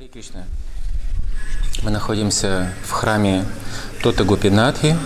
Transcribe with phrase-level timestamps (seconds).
[0.00, 0.44] Хари Кришна.
[1.82, 3.44] Мы находимся в храме
[4.02, 4.96] Тота Гопинатхи,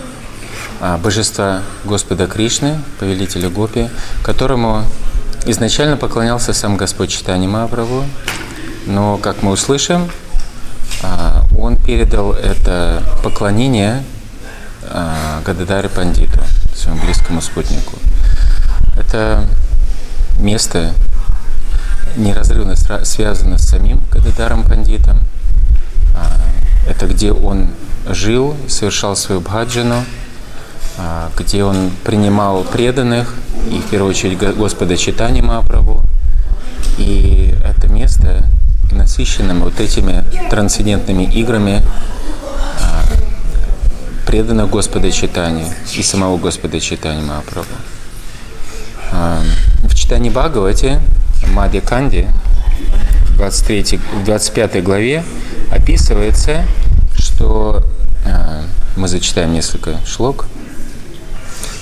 [0.79, 3.89] а, божества Господа Кришны, повелителя Гопи,
[4.23, 4.85] которому
[5.45, 8.05] изначально поклонялся сам Господь Читани Махапрабху,
[8.85, 10.09] но, как мы услышим,
[11.03, 14.01] а, он передал это поклонение
[14.83, 16.39] а, Гададаре Пандиту,
[16.73, 17.97] своему близкому спутнику.
[18.97, 19.45] Это
[20.39, 20.93] место
[22.15, 25.19] неразрывно связано с самим Гададаром Пандитом.
[26.15, 26.37] А,
[26.87, 27.67] это где он
[28.09, 30.03] жил, совершал свою бхаджану,
[30.97, 33.33] а, где он принимал преданных,
[33.69, 36.03] и в первую очередь Господа Читани Махапрабху.
[36.97, 38.45] И это место
[38.91, 41.83] насыщенным вот этими трансцендентными играми
[42.81, 43.03] а,
[44.25, 47.73] преданных Господа Читани и самого Господа Читани Махапрабху.
[49.83, 50.99] В читании Бхагавати
[51.53, 52.27] Мадья Канди,
[53.29, 55.23] в 23, 25 главе
[55.71, 56.65] описывается,
[57.17, 57.85] что
[58.25, 58.63] э,
[58.95, 60.47] мы зачитаем несколько шлок.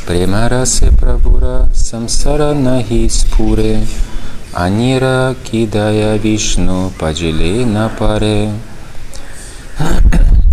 [0.07, 3.85] Премарасе прабура самсара нахи спуре
[4.53, 8.51] Анира кидая вишну паджиле на паре.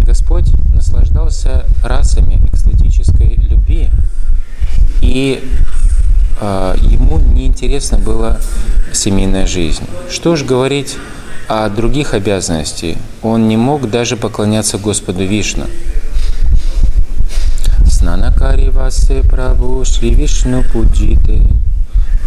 [0.06, 3.90] Господь наслаждался расами экстатической любви
[5.02, 5.44] и
[6.40, 8.40] ему неинтересно было
[8.92, 9.84] семейная жизнь.
[10.10, 10.96] Что ж говорить
[11.48, 12.96] о других обязанностях?
[13.22, 15.64] Он не мог даже поклоняться Господу Вишну.
[17.86, 21.42] Снанакари васе прабу Шри Вишну пуджите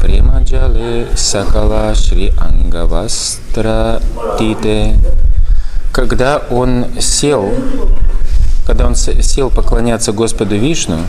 [0.03, 4.01] Премаджале сакала Шри Ангавастра
[4.37, 4.95] Тите.
[5.93, 7.49] Когда он сел,
[8.67, 11.05] когда он сел поклоняться Господу Вишну, а,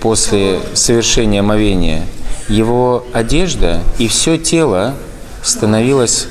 [0.00, 2.02] после совершения омовения,
[2.48, 4.94] его одежда и все тело
[5.42, 6.28] становилось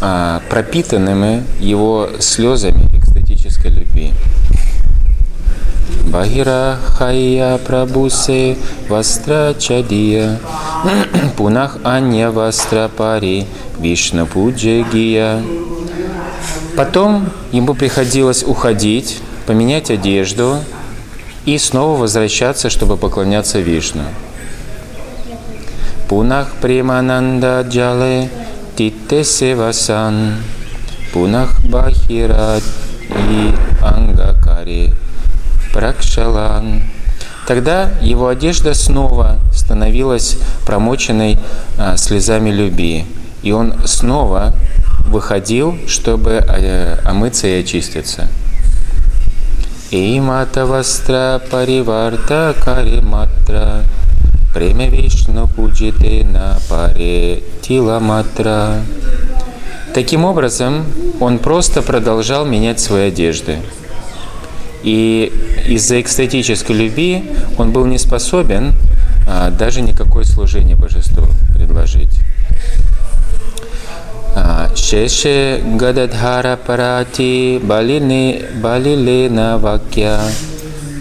[0.00, 4.12] а, пропитанными его слезами экстатической любви.
[6.06, 8.56] Бахира Хая Прабусе
[8.88, 10.40] Вастра Чадия
[11.36, 13.46] Пунах Анья Вастра Пари
[13.78, 15.42] Вишна Пуджагия.
[16.76, 20.58] Потом ему приходилось уходить, поменять одежду,
[21.44, 24.04] и снова возвращаться, чтобы поклоняться Вишну.
[26.08, 28.30] Пунах Премананда Джале
[28.76, 30.36] Титте Севасан
[31.12, 32.58] Пунах Бахира
[33.08, 34.94] и Ангакари
[35.72, 36.82] Пракшалан.
[37.46, 41.38] Тогда его одежда снова становилась промоченной
[41.76, 43.04] а, слезами любви,
[43.42, 44.54] и он снова
[45.06, 48.28] выходил, чтобы а, омыться и очиститься.
[49.92, 53.84] Вастра париварта кариматра
[54.54, 58.80] Премя Вишну пуджите на паре тиламатра.
[59.92, 60.86] Таким образом,
[61.20, 63.58] он просто продолжал менять свои одежды.
[64.82, 65.30] И
[65.66, 67.24] из-за экстатической любви
[67.58, 68.72] он был не способен
[69.28, 72.18] а, даже никакое служение божеству предложить.
[74.74, 80.20] Шеше Гададхара Парати Балине Балилена Вакья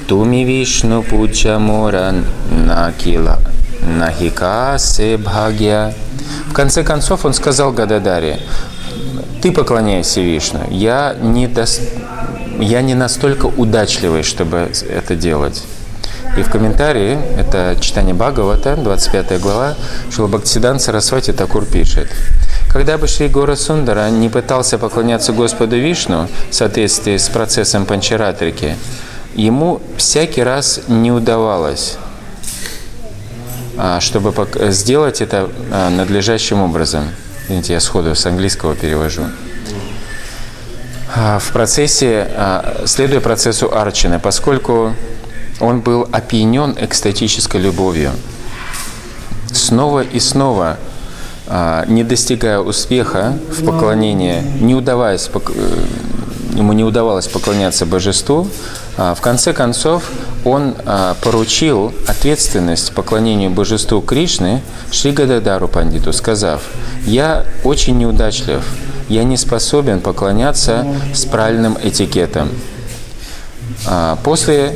[0.08, 3.40] Туми Вишну Пуджа Моран Накила
[3.82, 5.94] Нахика Се Бхагья.
[6.48, 8.40] В конце концов он сказал Гададаре,
[9.42, 11.80] ты поклоняйся Вишну, я не, дос...
[12.60, 15.64] я не настолько удачливый, чтобы это делать.
[16.38, 19.76] И в комментарии, это читание Бхагавата, 25 глава,
[20.14, 22.10] Шилабхактидан Сарасвати Такур пишет,
[22.70, 28.76] когда бы Шри Гора Сундара не пытался поклоняться Господу Вишну в соответствии с процессом панчаратрики,
[29.36, 31.98] ему всякий раз не удавалось,
[33.78, 34.34] а, чтобы
[34.72, 37.10] сделать это а, надлежащим образом.
[37.50, 39.24] Видите, я сходу с английского перевожу.
[41.14, 42.32] А, в процессе,
[42.86, 44.96] следуя процессу Арчины, поскольку
[45.60, 48.12] он был опьянен экстатической любовью,
[49.52, 50.78] снова и снова–
[51.88, 55.86] не достигая успеха в поклонении, не удаваясь, э,
[56.56, 58.48] ему не удавалось поклоняться божеству,
[58.98, 60.04] а, в конце концов
[60.44, 64.62] он а, поручил ответственность поклонению божеству Кришны
[64.92, 66.62] Шри Гададару Пандиту, сказав,
[67.06, 68.64] «Я очень неудачлив,
[69.08, 72.50] я не способен поклоняться с правильным этикетом».
[74.24, 74.76] После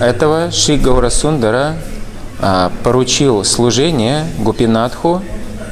[0.00, 1.76] этого Шри Гаурасундара а,
[2.82, 5.22] поручил служение Гупинатху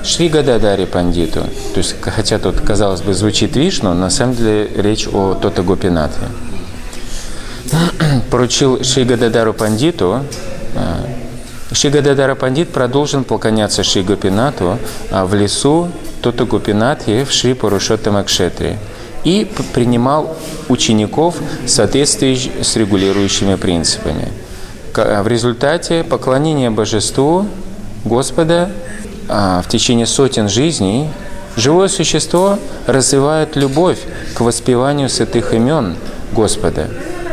[0.05, 1.41] Шри Гададари Пандиту.
[1.75, 6.26] То есть, хотя тут, казалось бы, звучит Вишну, на самом деле речь о Тота Гупинатхе.
[8.31, 10.23] Поручил Шри Гададару Пандиту
[10.75, 11.06] а,
[11.73, 14.79] Шри Гададара Пандит продолжил поклоняться Шри Гопинату
[15.11, 15.91] а, в лесу
[16.23, 18.79] Тота Гупинатхи в Шри Пурушоттамакшетре
[19.25, 20.37] и принимал
[20.69, 24.29] учеников в соответствии с регулирующими принципами.
[25.04, 27.46] В результате поклонения божеству
[28.04, 28.70] Господа
[29.28, 31.08] а, в течение сотен жизней
[31.56, 33.98] живое существо развивает любовь
[34.34, 35.96] к воспеванию святых имен
[36.32, 36.88] Господа.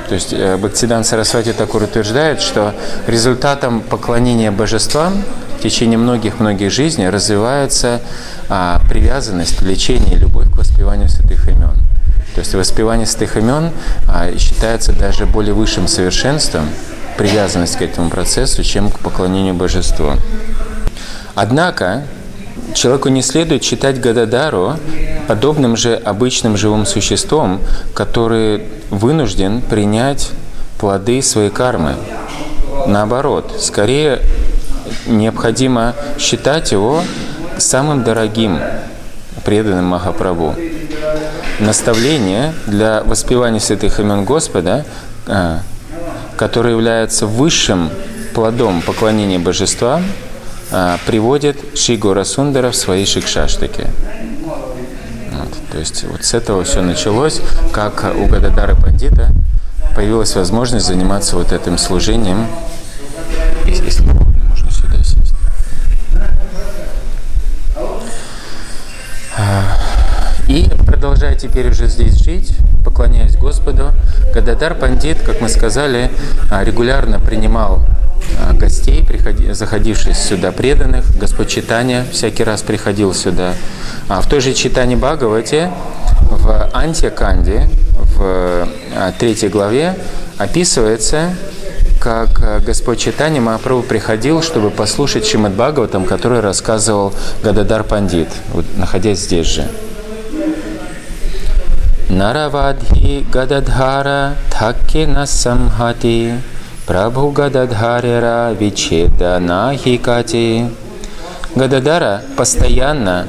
[0.07, 2.75] То есть э, Бхактидан Сарасвати Такур утверждает, что
[3.07, 5.23] результатом поклонения божествам
[5.57, 8.01] в течение многих-многих жизней развивается
[8.49, 11.73] а, привязанность, влечение, любовь к воспеванию святых имен.
[12.35, 13.71] То есть воспевание святых имен
[14.07, 16.69] а, считается даже более высшим совершенством,
[17.17, 20.13] привязанность к этому процессу, чем к поклонению божеству.
[21.33, 22.03] Однако
[22.73, 24.75] человеку не следует считать Гададару
[25.27, 27.61] подобным же обычным живым существом,
[27.93, 30.31] который вынужден принять
[30.77, 31.95] плоды своей кармы.
[32.87, 34.21] Наоборот, скорее
[35.07, 37.03] необходимо считать его
[37.57, 38.59] самым дорогим
[39.43, 40.55] преданным Махапрабху.
[41.59, 44.85] Наставление для воспевания святых имен Господа,
[46.37, 47.89] которое является высшим
[48.33, 50.01] плодом поклонения божества,
[50.71, 53.87] а, приводит Шри Сундара в своей Шикшаштаке.
[55.31, 57.41] Вот, то есть вот с этого все началось,
[57.71, 59.29] как у Гададара Пандита
[59.95, 62.47] появилась возможность заниматься вот этим служением,
[63.65, 65.33] если можно сюда сесть.
[69.37, 69.77] А,
[70.47, 72.51] и продолжая теперь уже здесь жить,
[72.85, 73.91] поклоняясь Господу,
[74.33, 76.11] Гададар Пандит, как мы сказали,
[76.51, 77.83] а, регулярно принимал
[78.39, 79.05] а, гостей,
[79.51, 81.03] заходивших сюда преданных.
[81.17, 83.53] Господь Читания всякий раз приходил сюда.
[84.07, 85.71] А в той же Читане Бхагавате,
[86.29, 87.67] в Антиканде,
[88.15, 89.97] в а, третьей главе,
[90.37, 91.35] описывается,
[91.99, 99.21] как Господь Читани Махапрабху приходил, чтобы послушать Шимад Бхагаватам, который рассказывал Гададар Пандит, вот, находясь
[99.21, 99.67] здесь же.
[102.09, 106.35] Наравадхи Гададхара Тхакки Насамхати
[106.85, 110.69] Прабху Гададхарера Вичеда Нахикати.
[111.55, 113.27] Гададара постоянно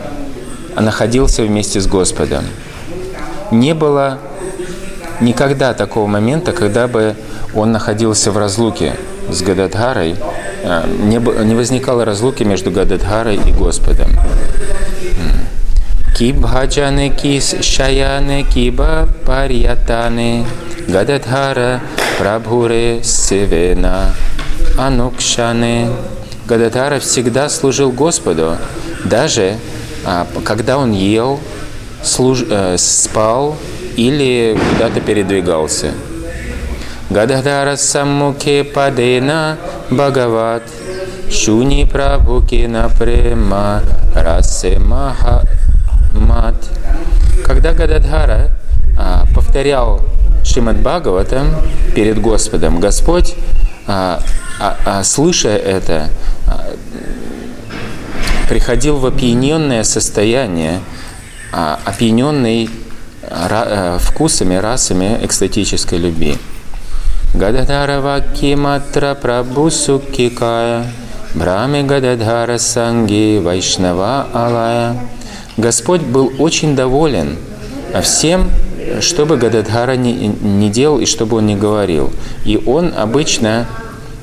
[0.79, 2.45] находился вместе с Господом.
[3.51, 4.19] Не было
[5.21, 7.17] никогда такого момента, когда бы
[7.55, 8.95] он находился в разлуке
[9.31, 10.17] с Гададхарой,
[11.03, 14.11] не, не возникало разлуки между Гададхарой и Господом.
[16.17, 20.47] Кибхаджаны кис шаяны киба парьятаны
[20.89, 21.83] Гададхара
[22.19, 24.15] Прабхуре Севена
[24.79, 25.91] Анукшане.
[26.47, 28.57] Гададхара всегда служил Господу,
[29.05, 29.59] даже
[30.07, 31.39] а, когда он ел,
[32.03, 32.45] служ...
[32.49, 33.59] э, спал
[33.97, 35.93] или куда-то передвигался.
[37.11, 39.59] Гададхара Саммуке Падена
[39.91, 40.63] Бхагават
[41.31, 43.83] Шуни Прабхукина Према
[44.15, 45.43] Расе Маха
[46.21, 46.55] Мат.
[47.45, 48.51] Когда Гададхара
[48.99, 50.01] а, повторял
[50.45, 51.49] Шримад Бхагаватам
[51.95, 53.35] перед Господом, Господь,
[53.87, 54.21] а,
[54.61, 56.09] а, а, слыша это,
[56.47, 56.67] а,
[58.49, 60.81] приходил в опьяненное состояние,
[61.53, 62.71] а, опьяненный
[63.23, 66.39] ра, а, вкусами, расами экстатической любви.
[67.35, 70.87] Гададхара Киматра Прабhu Суккикая
[71.35, 74.97] Браме Гададхара Санги Вайшнава Алая.
[75.57, 77.37] Господь был очень доволен
[78.03, 78.51] всем
[79.01, 82.13] что бы Гададхара не, не делал и что бы он не говорил.
[82.45, 83.67] И он обычно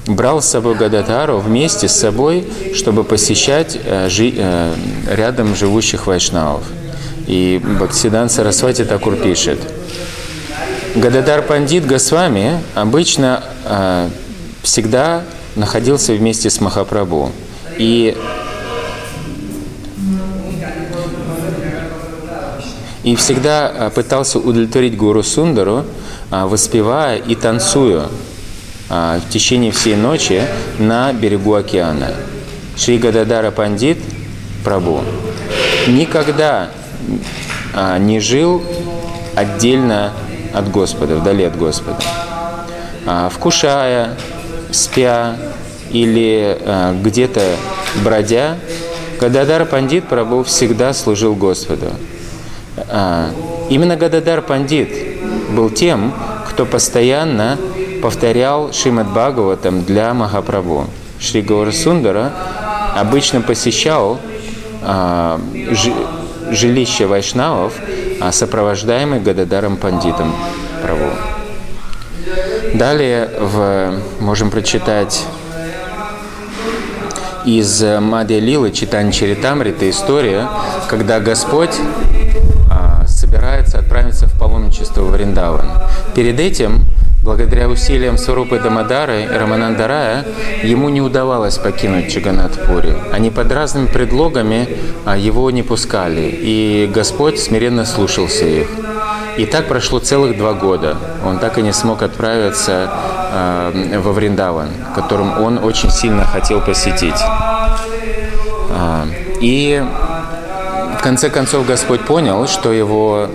[0.07, 4.73] брал с собой Гададхару вместе с собой, чтобы посещать э, жи, э,
[5.11, 6.63] рядом живущих вайшнавов.
[7.27, 9.59] И Бхактисидан Сарасвати Такур пишет,
[10.95, 14.09] Гададар Пандит Госвами обычно э,
[14.61, 15.23] всегда
[15.55, 17.31] находился вместе с Махапрабху.
[17.77, 18.17] И
[23.03, 25.85] и всегда а, пытался удовлетворить Гуру Сундару,
[26.31, 28.07] а, воспевая и танцуя
[28.89, 30.41] а, в течение всей ночи
[30.79, 32.13] на берегу океана.
[32.77, 33.99] Шри Гададара Пандит
[34.63, 35.01] Прабу
[35.87, 36.69] никогда
[37.99, 38.63] не жил
[39.35, 40.13] отдельно
[40.53, 41.99] от Господа, вдали от Господа.
[43.29, 44.17] Вкушая,
[44.71, 45.35] спя
[45.91, 46.57] или
[47.03, 47.41] где-то
[48.03, 48.57] бродя,
[49.19, 51.91] Гададар Пандит Прабу всегда служил Господу.
[52.77, 53.29] А,
[53.69, 54.89] именно Гададар Пандит
[55.51, 56.13] был тем,
[56.49, 57.57] кто постоянно
[58.01, 60.87] повторял Шримад Бхагаватам для Махапрабху.
[61.19, 62.31] Шри Гаурасундара
[62.95, 64.19] обычно посещал
[64.81, 65.39] а,
[66.51, 67.73] жилище вайшнавов,
[68.19, 70.33] а, сопровождаемый Гададаром Пандитом
[70.81, 71.11] Прабху.
[72.73, 75.23] Далее в, можем прочитать
[77.45, 80.47] из Мади Лилы, Читани Чаритамрита, история,
[80.87, 81.75] когда Господь
[83.33, 85.65] собирается отправиться в паломничество в Вриндаван.
[86.15, 86.85] Перед этим
[87.23, 90.25] Благодаря усилиям Сварупы Дамадары и Раманандарая
[90.61, 92.93] ему не удавалось покинуть Чаганатпури.
[93.13, 94.67] Они под разными предлогами
[95.05, 98.67] а, его не пускали, и Господь смиренно слушался их.
[99.37, 100.97] И так прошло целых два года.
[101.25, 102.91] Он так и не смог отправиться
[103.31, 107.21] э, во Вриндаван, которым он очень сильно хотел посетить.
[108.69, 109.05] Э,
[109.39, 109.81] и
[111.03, 113.27] конце концов Господь понял, что его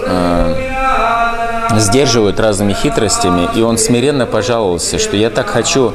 [0.00, 0.54] э,
[1.76, 5.92] сдерживают разными хитростями, и он смиренно пожаловался, что я так хочу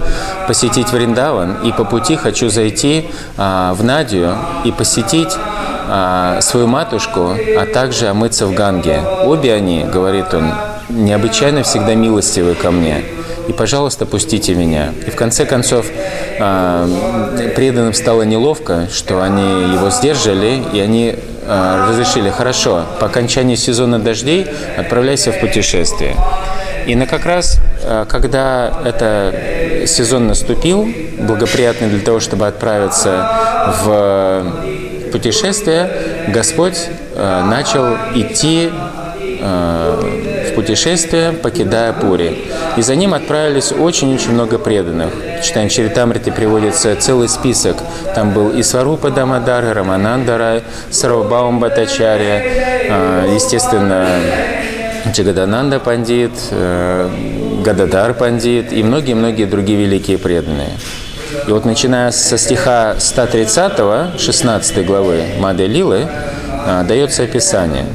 [0.48, 4.36] посетить Вриндаван, и по пути хочу зайти а, в Надию
[4.66, 5.34] и посетить
[5.88, 9.02] а, свою матушку, а также омыться в Ганге.
[9.24, 10.52] Обе они, говорит он,
[10.90, 13.04] необычайно всегда милостивы ко мне.
[13.48, 14.92] И, пожалуйста, пустите меня.
[15.06, 15.86] И в конце концов,
[16.40, 16.88] а,
[17.56, 21.16] преданным стало неловко, что они его сдержали, и они
[21.46, 26.16] а, разрешили, хорошо, по окончании сезона дождей отправляйся в путешествие.
[26.86, 27.60] И на как раз,
[28.08, 29.34] когда это
[29.86, 30.88] сезон наступил,
[31.20, 33.30] благоприятный для того, чтобы отправиться
[33.84, 34.46] в
[35.12, 35.90] путешествия
[36.28, 36.78] Господь
[37.16, 38.70] э, начал идти
[39.42, 42.50] э, в путешествие, покидая Пури.
[42.78, 45.14] И за ним отправились очень-очень много преданных.
[45.42, 45.68] В читании
[46.32, 47.78] приводится целый список.
[48.16, 54.08] Там был и Сварупа Дамадар, и Раманандарай, Сарвабаум Батачаря, э, естественно,
[55.12, 57.10] Джагадананда Пандит, э,
[57.64, 60.72] Гададар Пандит и многие-многие другие великие преданные.
[61.48, 66.08] И вот начиная со стиха 130, 16 главы Мады Лилы,
[66.66, 67.86] а, дается описание.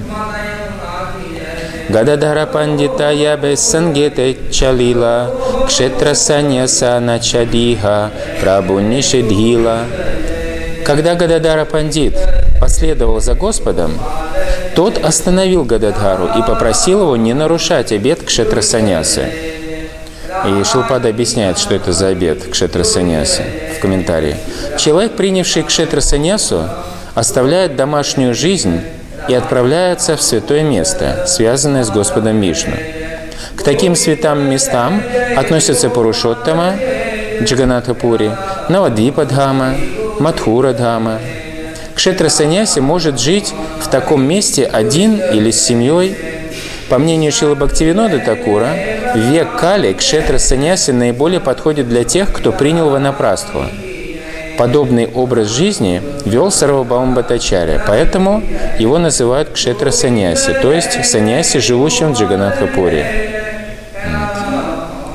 [1.89, 5.35] Гададара пандита ябе сангете чалила,
[5.67, 8.11] кшетра саньяса начадиха,
[8.41, 9.81] прабу нишидхила.
[10.85, 12.15] Когда Гададара пандит
[12.61, 13.99] последовал за Господом,
[14.75, 19.27] тот остановил Гададхару и попросил его не нарушать обет кшетра саньясы.
[20.47, 23.43] И Шилпада объясняет, что это за обед кшетра саньяси
[23.77, 24.37] в комментарии.
[24.79, 26.69] Человек, принявший кшетра саньясу,
[27.15, 28.81] оставляет домашнюю жизнь
[29.29, 32.75] и отправляется в святое место, связанное с Господом Вишну.
[33.57, 35.02] К таким святым местам
[35.37, 36.75] относятся Пурушоттама,
[37.43, 38.31] Джаганатха Пури,
[38.69, 39.75] Навадвипа Дхама,
[40.19, 41.19] Мадхура Дхама.
[41.95, 46.17] Кшетра саньяси может жить в таком месте один или с семьей.
[46.88, 48.69] По мнению Шила Бхактивинода Такура,
[49.14, 53.64] Век Кали, Кшетра Саньяси наиболее подходит для тех, кто принял ванапрастху.
[54.59, 58.43] Подобный образ жизни вел Сарвабаум Батачаря, поэтому
[58.79, 63.33] его называют Кшетра Саньяси, то есть Саньяси, живущим в Джаганатхапуре.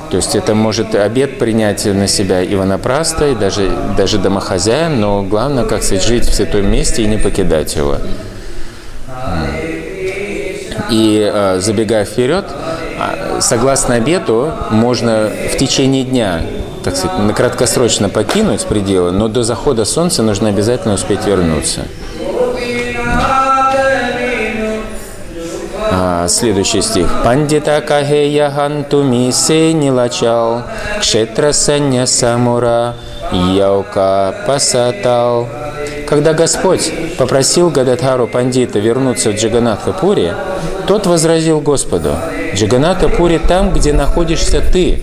[0.10, 5.22] То есть это может обед принять на себя и ванапраста, и даже, даже домохозяин, но
[5.24, 7.98] главное, как сказать, жить в святом месте и не покидать его.
[10.89, 12.46] И э, забегая вперед,
[13.41, 16.41] согласно обету, можно в течение дня,
[16.84, 21.82] так сказать, краткосрочно покинуть пределы, но до захода солнца нужно обязательно успеть вернуться.
[25.89, 27.08] А, следующий стих.
[27.24, 30.63] Пандита кахея хантуми се нилачал,
[31.00, 32.96] кшетра санья самура,
[33.32, 35.48] яука пасатал.
[36.08, 40.34] Когда Господь попросил Гададхару Пандита вернуться в Джаганатха Пури,
[40.88, 42.12] тот возразил Господу,
[42.57, 44.99] Джаганата Пури там, где находишься ты.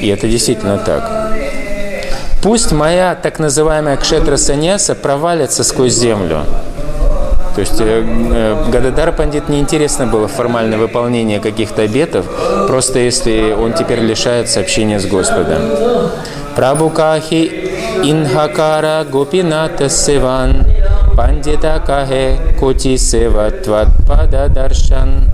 [0.00, 1.08] И это действительно так.
[2.42, 6.40] Пусть моя так называемая кшетра саньяса провалится сквозь землю.
[7.54, 12.26] То есть э, э, Гададар Пандит неинтересно было формальное выполнение каких-то обетов,
[12.66, 15.62] просто если он теперь лишается общения с Господом.
[16.56, 17.70] Прабукахи
[18.02, 20.66] Инхакара Гопината Севан
[21.16, 25.30] Пандита Кахе Кути Севатват Пададаршан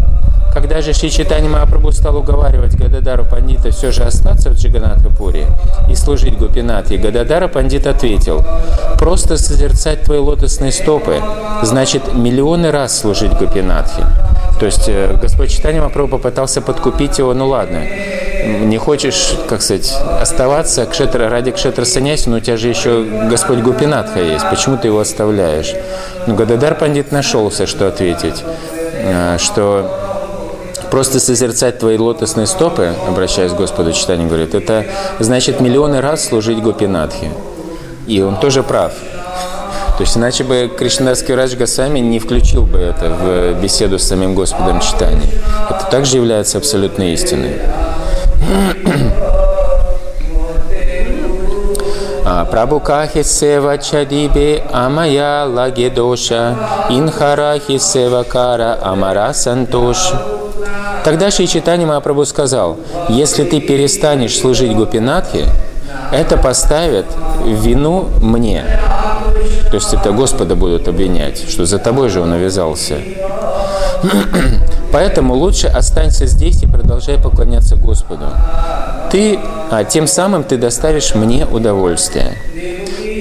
[0.52, 5.46] когда же Шри Читани Махапрабху стал уговаривать Гададару Пандита все же остаться в Джиганатхапуре
[5.88, 8.44] и служить Гупинатхе, Гададара Пандит ответил,
[8.98, 11.22] «Просто созерцать твои лотосные стопы
[11.62, 14.04] значит миллионы раз служить Гупинатхе».
[14.58, 17.82] То есть э, Господь Читани Махапрабху попытался подкупить его, ну ладно,
[18.44, 23.58] не хочешь, как сказать, оставаться кшетра, ради кшетра саняси, но у тебя же еще Господь
[23.60, 25.72] Гупинатха есть, почему ты его оставляешь?
[26.26, 28.44] Ну, Гададар Пандит нашелся, что ответить,
[29.02, 29.99] э, что
[30.90, 34.86] просто созерцать твои лотосные стопы, обращаясь к Господу, читание говорит, это
[35.18, 37.30] значит миллионы раз служить Гопинатхе.
[38.06, 38.92] И он тоже прав.
[39.96, 44.34] То есть иначе бы Кришнадарский Радж Гасами не включил бы это в беседу с самим
[44.34, 45.28] Господом читания.
[45.68, 47.60] Это также является абсолютной истиной.
[52.32, 56.56] А, Прабукахи сева чадибе амая лагедоша,
[56.88, 60.12] инхарахи сева кара амара сантош.
[61.04, 62.78] Тогда Шри Читани Махапрабху сказал,
[63.08, 65.46] если ты перестанешь служить Гупинатхе,
[66.12, 67.06] это поставит
[67.44, 68.64] вину мне.
[69.70, 72.96] То есть это Господа будут обвинять, что за тобой же он навязался.
[74.92, 78.26] Поэтому лучше останься здесь и продолжай поклоняться Господу.
[79.10, 79.38] Ты,
[79.70, 82.36] а тем самым ты доставишь мне удовольствие.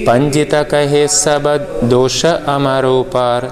[0.05, 3.51] Пандита кахе саба доша амарупар,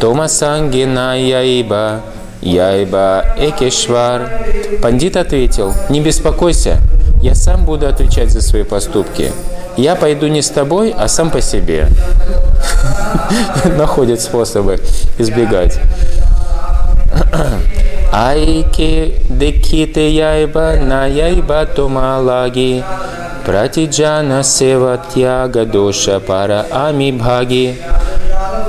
[0.00, 2.00] тома сангина яиба,
[2.40, 4.30] яиба экешвар.
[4.82, 6.78] Пандит ответил, не беспокойся,
[7.22, 9.32] я сам буду отвечать за свои поступки.
[9.76, 11.88] Я пойду не с тобой, а сам по себе.
[13.76, 14.80] Находит способы
[15.18, 15.78] избегать.
[18.12, 22.82] Айки деките яйба на яйба томалаги
[23.46, 27.78] Пратиджана севатьяга доша пара ами бхаги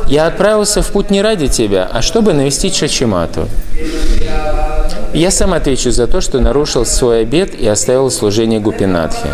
[0.08, 3.48] Я отправился в путь не ради тебя, а чтобы навестить Шачимату.
[5.14, 9.30] Я сам отвечу за то, что нарушил свой обет и оставил служение Гупинатхи.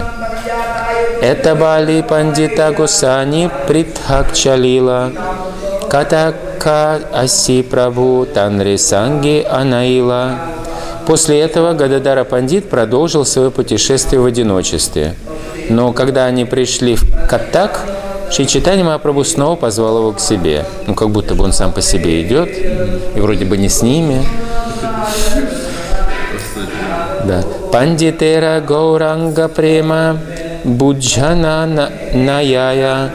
[1.22, 5.12] Это Бали Пандита Гусани Притхакчалила
[5.90, 10.36] Катака Аси Прабу Танри Санги Анаила.
[11.06, 15.16] После этого Гададара Пандит продолжил свое путешествие в одиночестве.
[15.70, 17.80] Но когда они пришли в Катак,
[18.32, 20.66] Шичитани Махапрабху снова позвал его к себе.
[20.86, 22.50] Ну, как будто бы он сам по себе идет,
[23.16, 24.24] и вроде бы не с ними.
[27.26, 27.44] Да.
[27.72, 30.18] Пандитера Гауранга Према
[30.64, 33.12] Буджана Наяя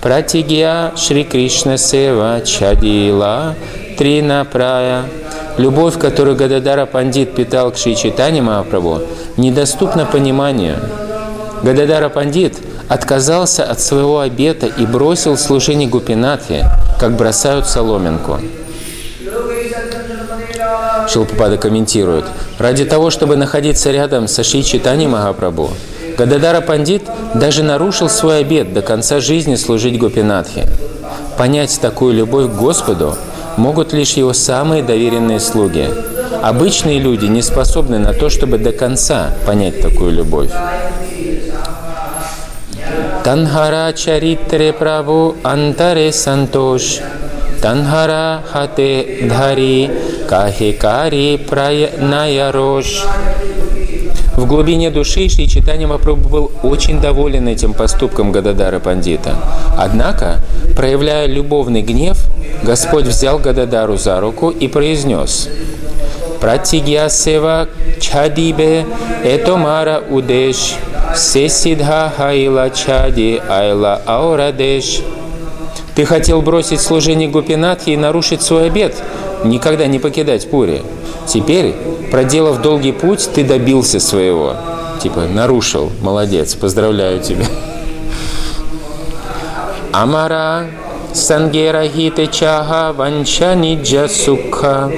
[0.00, 3.54] Пратигья Шри Кришна Сева Чадила
[3.98, 5.04] Трина Прая
[5.58, 9.02] Любовь, которую Гададара Пандит питал к Шри Читани Махапрабху,
[9.36, 10.76] недоступна пониманию.
[11.62, 12.56] Гададара Пандит
[12.90, 16.66] отказался от своего обета и бросил служение Гупинатхи,
[16.98, 18.40] как бросают соломинку.
[21.08, 22.24] Шилпапада комментирует,
[22.58, 25.70] ради того, чтобы находиться рядом со Шри Читани Махапрабху,
[26.18, 27.02] Гададара Пандит
[27.34, 30.66] даже нарушил свой обет до конца жизни служить Гопинатхе.
[31.38, 33.16] Понять такую любовь к Господу
[33.56, 35.88] могут лишь его самые доверенные слуги.
[36.42, 40.50] Обычные люди не способны на то, чтобы до конца понять такую любовь.
[43.30, 46.98] Танхара чаритре праву антаре сантош
[47.62, 49.88] Танхара хате dhaри
[50.28, 51.38] кахикари
[52.52, 53.04] рош.
[54.36, 59.36] В глубине души Шри Читани Мапрабху был очень доволен этим поступком Гададара Пандита.
[59.78, 60.40] Однако,
[60.74, 62.18] проявляя любовный гнев,
[62.64, 65.48] Господь взял Гададару за руку и произнес
[66.40, 67.68] «Пратигья сева
[68.00, 68.86] чадибе
[69.24, 70.74] этомара удеш
[71.14, 75.02] сесидха хайла чади айла аурадеш».
[75.94, 78.94] Ты хотел бросить служение Гупинатхи и нарушить свой обет,
[79.44, 80.82] никогда не покидать Пури.
[81.26, 81.74] Теперь,
[82.10, 84.56] проделав долгий путь, ты добился своего.
[85.02, 85.90] Типа, нарушил.
[86.00, 87.44] Молодец, поздравляю тебя.
[89.92, 90.66] Амара
[91.14, 94.90] Сангера хите чаха ванча ниджа сукха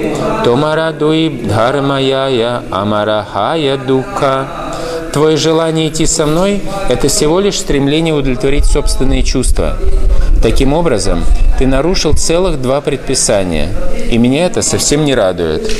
[0.43, 4.47] Томара дуи дхармаяя амара хая духа
[5.13, 9.77] Твое желание идти со мной– это всего лишь стремление удовлетворить собственные чувства.
[10.41, 11.23] Таким образом,
[11.59, 13.69] ты нарушил целых два предписания,
[14.09, 15.71] и меня это совсем не радует.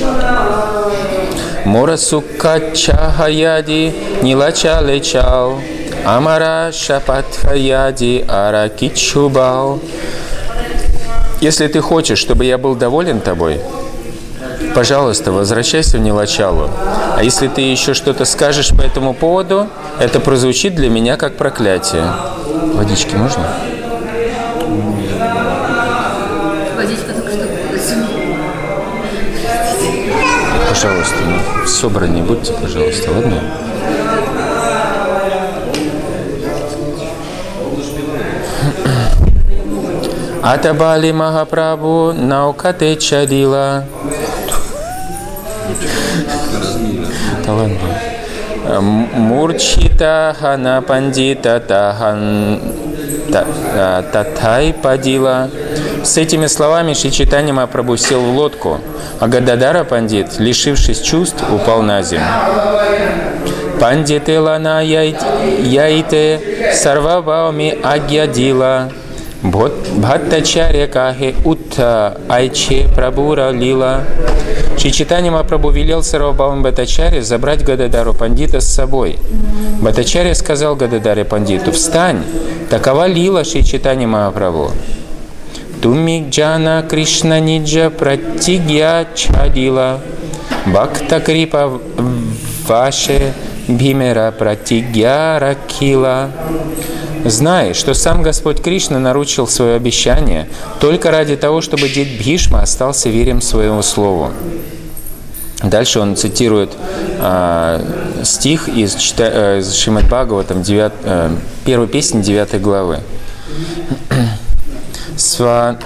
[1.65, 5.59] Мора чахаяди нилача лечал,
[6.05, 9.79] амара шапатхаяди аракичубал.
[11.41, 13.59] Если ты хочешь, чтобы я был доволен тобой,
[14.75, 16.69] пожалуйста, возвращайся в Нилачалу.
[17.15, 19.67] А если ты еще что-то скажешь по этому поводу,
[19.99, 22.05] это прозвучит для меня как проклятие.
[22.73, 23.45] Водички можно?
[30.83, 33.41] пожалуйста, ну, собраннее будьте, пожалуйста, ладно?
[40.43, 43.85] Атабали Махапрабху наукате чадила.
[49.15, 52.59] Мурчита хана пандита тахан
[54.11, 55.49] татай падила.
[56.03, 58.81] С этими словами Шичитани Махапрабху сел в лодку,
[59.21, 62.27] а Гададара Пандит, лишившись чувств, упал на землю.
[63.79, 66.41] Пандите лана яйте
[66.73, 68.89] сарвабауми агьядила
[69.43, 74.03] Бхаттачарья кахе утта айче прабура лила.
[74.77, 79.19] Шри Читани Мапрабху велел Сарвабхавам Бхаттачаре забрать Гададару Пандита с собой.
[79.81, 82.23] Бхаттачарья сказал Гададаре Пандиту, «Встань!
[82.69, 84.71] Такова лила Шри Читани Махапрабху».
[85.81, 89.99] Туми Джана Кришна Ниджа Пратигья Чадила
[90.65, 91.81] Бхакта Крипа
[92.65, 93.33] Ваше
[93.67, 96.29] Бимера Пратигья Ракила
[97.25, 100.49] Знай, что сам Господь Кришна наручил свое обещание
[100.81, 104.31] только ради того, чтобы дед Бхишма остался верен своему слову.
[105.63, 106.71] Дальше он цитирует
[107.19, 107.79] э,
[108.23, 111.29] стих из, э, из Шримад Бхагаватам, 9, э,
[111.63, 112.99] первой песни 9 главы.
[115.15, 115.77] Сва,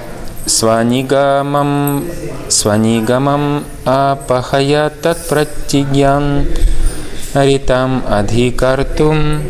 [0.47, 2.05] сванигамам,
[2.49, 6.47] сванигамам апахаятат пратигьян
[7.35, 9.41] ритам адхикартум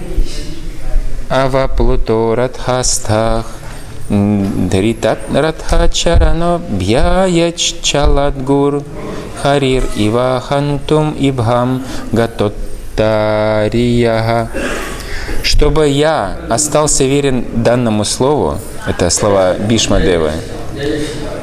[1.29, 3.45] аваплуто радхастах
[4.09, 8.83] дритат радхачарано бьяяч чаладгур
[9.41, 14.49] харир ивахантум ибхам гатоттарияха
[15.43, 20.31] чтобы я остался верен данному слову, это слова Бишма Девы,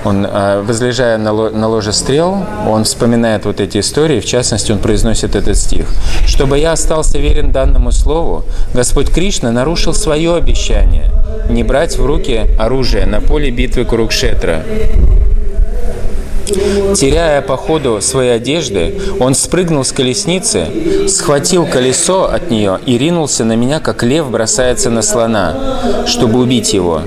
[0.05, 5.35] он, а, возлежая на ложе стрел, он вспоминает вот эти истории, в частности, он произносит
[5.35, 5.87] этот стих.
[6.27, 11.11] «Чтобы я остался верен данному слову, Господь Кришна нарушил свое обещание
[11.49, 14.63] не брать в руки оружие на поле битвы Курукшетра.
[16.95, 20.67] Теряя по ходу свои одежды, он спрыгнул с колесницы,
[21.09, 26.75] схватил колесо от нее и ринулся на меня, как лев бросается на слона, чтобы убить
[26.75, 27.03] его.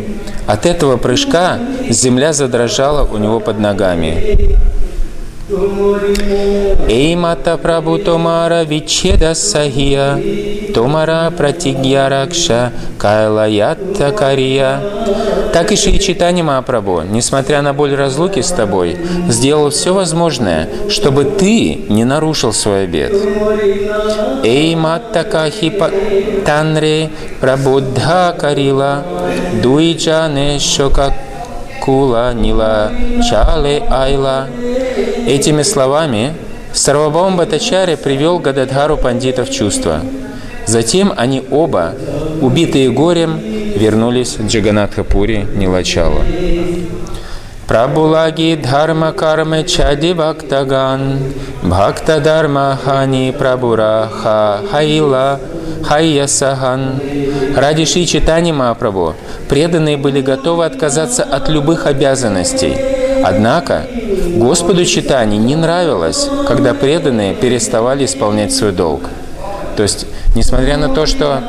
[0.48, 4.58] От этого прыжка земля задрожала у него под ногами.
[6.90, 10.20] Эй, мата прабу томара вичеда сахия,
[10.74, 14.82] томара пратигья ракша, кайлаятта кария.
[15.54, 18.98] Так и Шри Читани Махапрабху, несмотря на боль разлуки с тобой,
[19.30, 23.14] сделал все возможное, чтобы ты не нарушил свой обет.
[24.44, 25.72] Эй, мата кахи
[26.46, 29.06] танре прабудха карила,
[29.64, 31.14] дуиджане шока
[31.88, 32.92] Кула, Нила,
[33.30, 34.48] Чале, Айла.
[35.28, 36.34] Этими словами
[36.72, 40.00] Сарвабаум Батачари привел Гададхару Пандита в чувство.
[40.66, 41.96] Затем они оба,
[42.40, 46.22] убитые горем, вернулись в Джаганатхапури Нилачала.
[47.68, 51.20] Прабулаги дхарма карме чади бхактаган,
[51.62, 55.42] бхакта дharma хани прабура ха хайла
[55.84, 57.02] хайя сахан.
[57.54, 59.16] Ради Шри Читани Махапрабху
[59.50, 62.97] преданные были готовы отказаться от любых обязанностей.
[63.24, 63.88] Однако
[64.36, 69.02] Господу Читани не нравилось, когда преданные переставали исполнять свой долг.
[69.76, 71.42] То есть, несмотря на то, что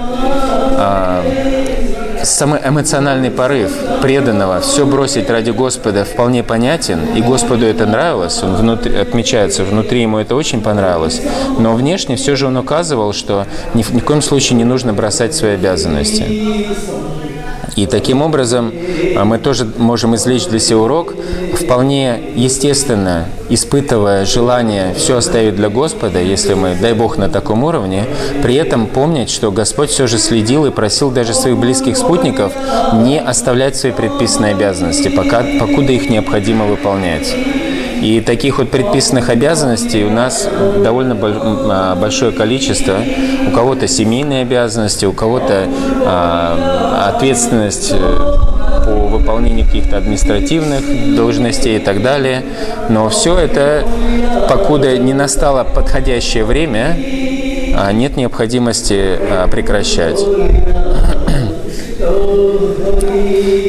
[0.77, 8.43] э, самый эмоциональный порыв преданного все бросить ради Господа вполне понятен, и Господу это нравилось,
[8.43, 11.23] он внутри, отмечается, внутри ему это очень понравилось,
[11.59, 15.35] но внешне все же он указывал, что ни, ни в коем случае не нужно бросать
[15.35, 16.67] свои обязанности.
[17.79, 18.73] И таким образом
[19.17, 21.15] а, мы тоже можем извлечь для себя урок,
[21.55, 28.05] вполне естественно, испытывая желание все оставить для Господа, если мы, дай Бог, на таком уровне,
[28.43, 32.53] при этом помнить, что Господь все же следил и просил даже своих близких спутников
[32.95, 37.33] не оставлять свои предписанные обязанности, пока, покуда их необходимо выполнять.
[38.01, 40.49] И таких вот предписанных обязанностей у нас
[40.83, 42.97] довольно а, большое количество.
[43.49, 45.67] У кого-то семейные обязанности, у кого-то
[46.05, 47.97] а, ответственность э,
[48.85, 52.45] по выполнению каких-то административных должностей и так далее.
[52.89, 53.85] Но все это,
[54.49, 56.97] покуда не настало подходящее время,
[57.77, 59.19] а, нет необходимости
[59.51, 60.21] прекращать.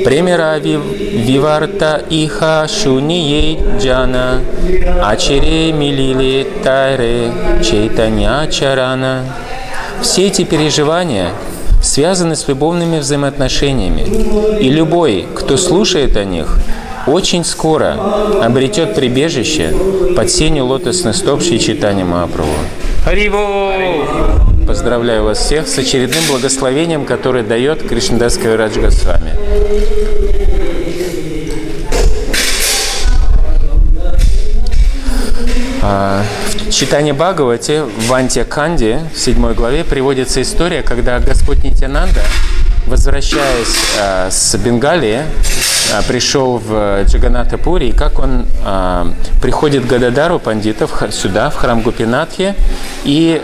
[0.03, 4.41] Премера виварта иха шунией джана,
[5.03, 7.31] ачере милили тайре
[7.63, 9.25] чайтанья чарана.
[10.01, 11.29] Все эти переживания
[11.81, 14.05] связаны с любовными взаимоотношениями.
[14.59, 16.57] И любой, кто слушает о них,
[17.07, 17.97] очень скоро
[18.41, 19.73] обретет прибежище
[20.15, 22.51] под сенью лотосных стоп Шри Читани Махапрабху.
[23.03, 24.08] Харибо!
[24.79, 29.33] Поздравляю вас всех с очередным благословением, которое дает Кришнадас Кавирадж Госвами.
[35.81, 36.23] А,
[36.65, 42.21] в читании Бхагавати в Антия-Канде, в 7 главе, приводится история, когда Господь Нитянанда,
[42.87, 45.23] возвращаясь а, с Бенгалии,
[46.07, 52.55] пришел в Джаганатапури, и как он а, приходит к Гададару пандитов сюда, в храм Гупинатхи,
[53.03, 53.41] и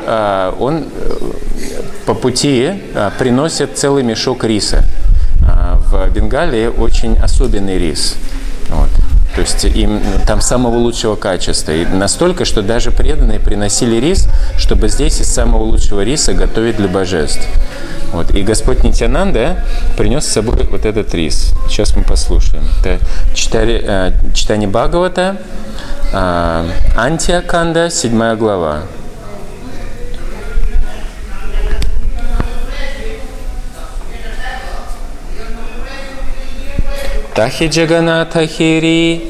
[0.59, 1.17] он э,
[2.05, 2.83] по пути
[3.17, 4.83] приносит целый мешок риса
[5.95, 8.15] в Бенгалии очень особенный рис.
[9.35, 11.71] То есть им там самого лучшего качества.
[11.71, 16.87] И настолько, что даже преданные приносили рис, чтобы здесь из самого лучшего риса готовить для
[16.87, 17.45] божеств.
[18.13, 18.31] Вот.
[18.31, 19.57] И Господь Нитянанда
[19.97, 21.53] принес с собой вот этот рис.
[21.67, 22.63] Сейчас мы послушаем.
[22.79, 22.99] Это
[23.33, 25.35] читали, э, читание Бхагавата,
[26.13, 28.83] э, Антиаканда, 7 глава.
[37.35, 39.21] Тахи Джаганата Хири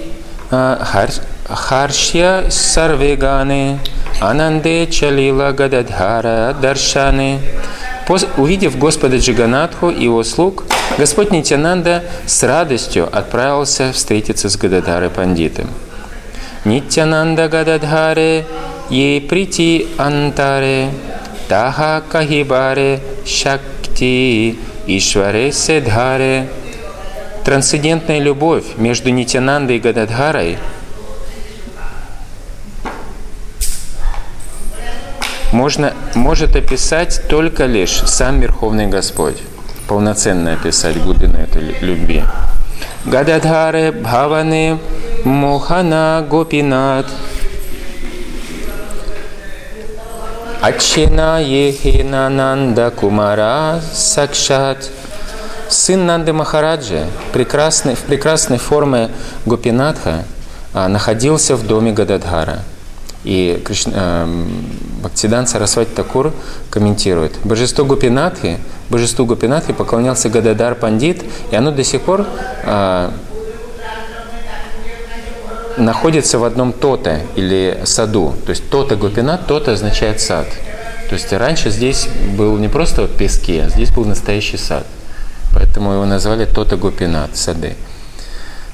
[1.50, 3.80] Харшья Сарвеганы
[4.22, 7.40] Ананде Чалила Гададхара Даршаны
[8.38, 10.66] Увидев Господа Джиганатху и его слуг,
[11.00, 15.68] Господь Нитянанда с радостью отправился встретиться с Гададхарой Пандитом.
[16.64, 18.46] Нитянанда Гададхаре
[18.92, 20.90] Е Прити Антаре
[21.48, 26.48] Таха Кахибаре Шакти Ишваре Седхаре
[27.46, 30.58] Трансцендентная любовь между Нитянандой и Гададхарой
[35.52, 39.38] можно, может описать только лишь сам Верховный Господь.
[39.88, 42.24] Полноценно описать глубину этой любви.
[43.06, 44.80] Гададхаре Бхаване
[45.24, 47.06] Мохана Гопинат
[50.62, 54.90] Ачена Ехинананда Кумара Сакшат
[55.70, 59.10] Сын Нанды Махараджи прекрасный, в прекрасной форме
[59.46, 60.24] Гопинатха
[60.74, 62.60] а, находился в доме Гададхара.
[63.24, 64.46] И Кришна, э,
[65.02, 66.32] Бхактидан Сарасвати Такур
[66.70, 72.28] комментирует, божество Гопинатхи, божеству Гопинатхи поклонялся Гададар Пандит, и оно до сих пор
[72.66, 73.12] э,
[75.78, 78.36] находится в одном тоте или саду.
[78.46, 80.46] То есть тота Гопинат, тота означает сад.
[81.10, 84.86] То есть раньше здесь был не просто пески, а здесь был настоящий сад.
[85.56, 87.76] Поэтому его назвали Тота Гупинат, сады.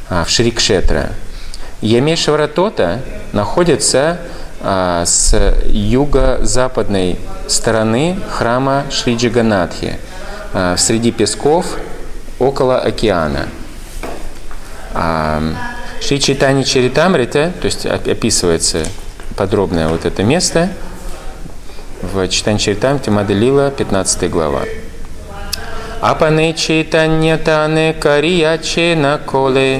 [0.09, 1.11] А, в Шрикшетра.
[1.81, 3.01] Ямешвара Тота
[3.33, 4.17] находится
[4.61, 5.35] а, с
[5.67, 9.99] юго-западной стороны храма Шри Джаганатхи,
[10.53, 11.77] а, среди песков
[12.39, 13.47] около океана.
[14.95, 15.43] А,
[16.01, 18.83] Шри Читани Чаритамрита, то есть описывается
[19.37, 20.69] подробное вот это место
[22.01, 24.63] в Читани Чаритамрите Маделила, 15 глава.
[26.02, 29.70] अपने चैतन्यताने करियाचे न खोले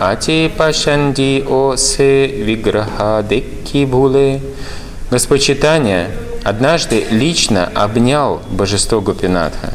[0.00, 4.40] ати пашанди осе виграха декки буле.
[5.10, 6.10] Господь Читания
[6.44, 9.74] однажды лично обнял божество Гопинатха.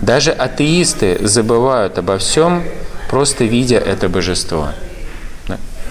[0.00, 2.62] Даже атеисты забывают обо всем,
[3.10, 4.68] просто видя это божество.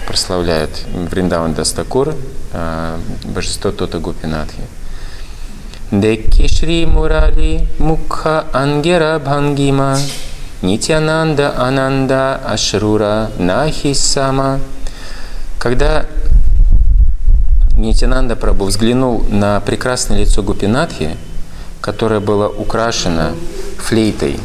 [0.06, 0.70] Прославляет
[1.10, 2.14] Вриндаван Дастакур,
[2.52, 4.62] а, божество Тота Гопинатхи.
[5.91, 9.97] Декки Шри Мурали Мукха Ангера Бхангима
[10.61, 14.59] Нитянанда Ананда Ашрура Нахи Сама.
[15.57, 16.05] Когда
[17.75, 21.17] Нитянанда Прабhu взглянул на прекрасное лицо Гупинатхи,
[21.81, 23.31] которое было украшено
[23.79, 24.39] флейтой,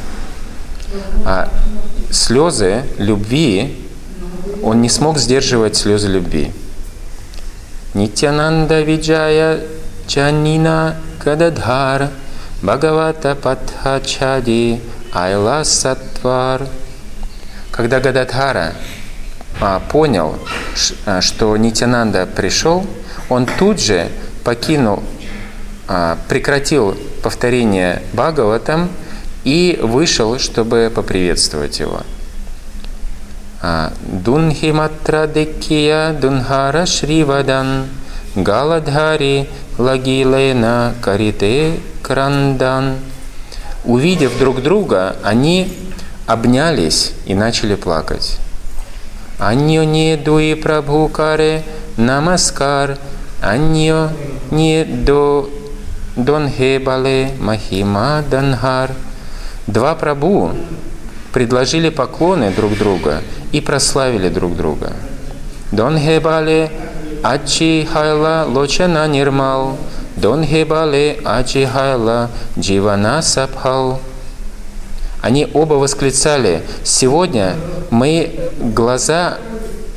[1.26, 1.50] а
[2.10, 3.86] слезы любви,
[4.62, 6.54] он не смог сдерживать слезы любви.
[7.92, 9.60] Нитянанда Виджая
[10.06, 12.10] Чанина Гададхар
[12.62, 14.80] Бхагавата Патхачади
[15.12, 16.66] Айла Сатвар.
[17.70, 18.74] Когда Гададхара
[19.60, 20.38] а, понял,
[21.06, 22.86] а, что Нитянанда пришел,
[23.30, 24.08] он тут же
[24.44, 25.02] покинул,
[25.88, 28.90] а, прекратил повторение Бхагаватам
[29.44, 32.02] и вышел, чтобы поприветствовать его.
[34.02, 37.86] Дунхиматра Декия Дунхара Шривадан
[38.34, 42.98] Галадхари Лагилена Карите Крандан.
[43.84, 45.72] Увидев друг друга, они
[46.26, 48.38] обнялись и начали плакать.
[49.38, 51.64] Аньо не дуи прабхукаре
[51.96, 52.98] намаскар,
[53.42, 54.10] аньо
[54.52, 55.50] не до
[56.14, 58.92] донхебале махима данхар.
[59.66, 60.52] Два прабу
[61.32, 64.92] предложили поклоны друг друга и прославили друг друга.
[65.72, 66.70] Донхебале
[67.24, 69.78] Ачи хайла лочана нирмал,
[70.14, 73.98] дон хебале ачи хайла дживана сапхал.
[75.22, 77.56] Они оба восклицали, сегодня
[77.88, 78.26] мои
[78.60, 79.38] глаза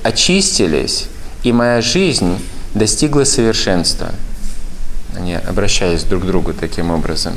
[0.04, 1.10] очистились,
[1.44, 2.40] и моя жизнь
[2.74, 4.12] достигла совершенства.
[5.14, 7.34] Они обращались друг к другу таким образом.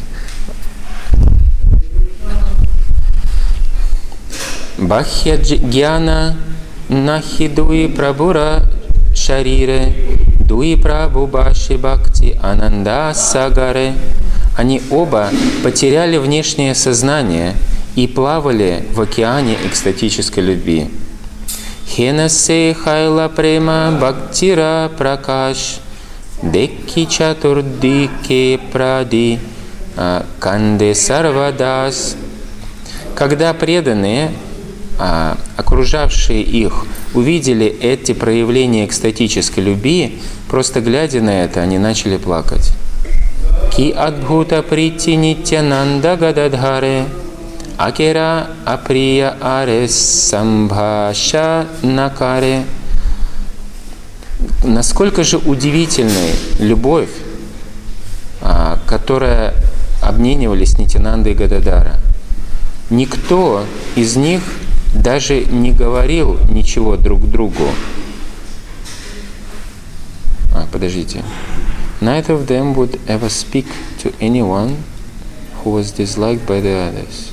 [4.78, 6.36] Бахья Гьяна
[6.88, 8.70] Нахидуи Прабура
[9.14, 9.92] Шарире,
[10.38, 13.94] Дуи Прабу Баши Бхакти, Ананда Сагаре.
[14.56, 15.30] Они оба
[15.62, 17.54] потеряли внешнее сознание
[17.96, 20.90] и плавали в океане экстатической любви.
[21.86, 25.80] Хенасе хайла према бхактира пракаш
[26.42, 29.38] декки чатурдике пради
[29.96, 32.16] а, канде сарвадас.
[33.14, 34.30] Когда преданные,
[35.02, 36.84] а, окружавшие их,
[37.14, 42.72] увидели эти проявления экстатической любви, просто глядя на это, они начали плакать.
[43.74, 47.06] Ки адбхута прити нитянанда гададхаре
[47.78, 52.64] Акера априя аре самбхаша накаре.
[54.64, 57.08] Насколько же удивительной любовь,
[58.42, 59.54] а, которая
[60.02, 61.94] обменивались Нитинанда и Гададара.
[62.90, 63.64] Никто
[63.96, 64.42] из них
[64.94, 67.68] даже не говорил ничего друг другу.
[70.54, 71.24] А, подождите.
[72.00, 73.66] Neither of them would ever speak
[74.02, 74.76] to anyone
[75.62, 77.30] who was disliked by the others.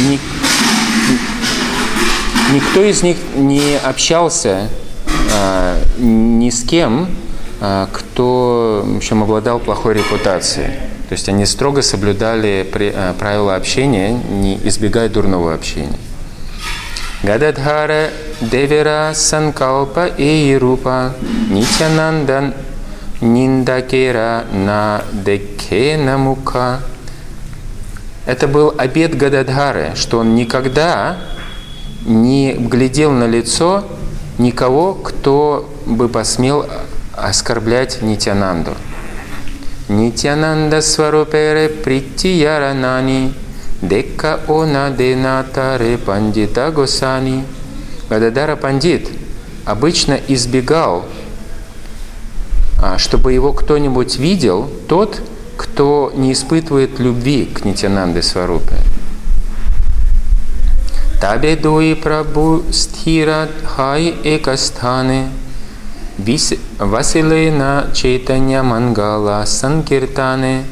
[0.00, 0.18] ни,
[2.54, 4.87] никто из них не общался а,
[5.98, 7.08] ни с кем,
[7.60, 10.68] а, кто, в общем, обладал плохой репутацией.
[11.08, 15.98] То есть они строго соблюдали а, правила общения, не избегая дурного общения.
[17.22, 18.10] Гададхара
[18.40, 21.14] Девера Санкалпа и Рупа
[21.50, 22.54] Нитянандан
[23.20, 26.80] Ниндакера на Декена Мука
[28.28, 31.16] это был обед Гададхары, что он никогда
[32.04, 33.88] не глядел на лицо
[34.38, 36.66] никого, кто бы посмел
[37.12, 38.74] оскорблять Нитянанду.
[39.88, 43.32] Нитянанда сварупере прити яранани,
[43.80, 47.44] дека она денатаре пандита госани.
[48.08, 49.10] Гададара Пандит
[49.66, 51.04] обычно избегал,
[52.82, 55.20] а, чтобы его кто-нибудь видел, тот,
[55.58, 58.76] кто не испытывает любви к Нитянанде Сварупе.
[61.20, 65.30] Табе дуи прабу стхира хай экастхане
[66.78, 70.64] Василена Чайтанья Мангала Санкиртане.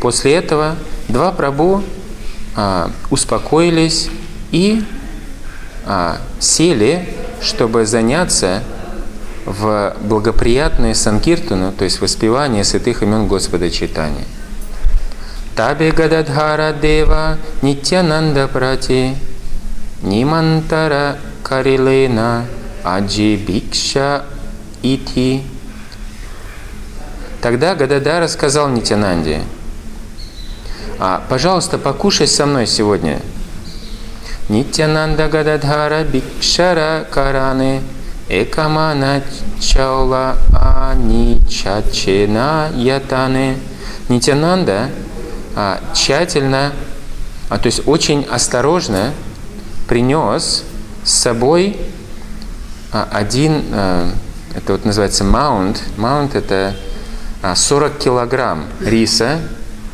[0.00, 0.76] После этого
[1.08, 1.82] два прабу
[2.54, 4.10] а, успокоились
[4.50, 4.84] и
[5.86, 7.08] а, сели,
[7.40, 8.62] чтобы заняться
[9.46, 14.26] в благоприятное санкиртану, то есть воспевание святых имен Господа Читания.
[15.56, 19.16] Таби Гададхара Дева Нитянанда Прати
[20.02, 22.44] Нимантара Карилена
[22.84, 24.24] Аджи Бикша
[24.82, 25.42] Ити.
[27.42, 29.42] Тогда Гададара сказал Нитянанде,
[30.98, 33.20] а, пожалуйста, покушай со мной сегодня.
[34.48, 37.82] Нитянанда Гададхара Бикшара Караны
[38.28, 39.22] Экамана
[39.60, 43.58] чаула ани чачена ятане.
[44.08, 44.90] Нитянанда
[45.54, 46.72] а, тщательно,
[47.48, 49.12] а, то есть очень осторожно
[49.88, 50.64] принес
[51.04, 51.76] с собой
[52.92, 54.12] а, один, а,
[54.54, 55.82] это вот называется маунт.
[55.96, 56.76] Маунт это
[57.42, 59.40] а, 40 килограмм риса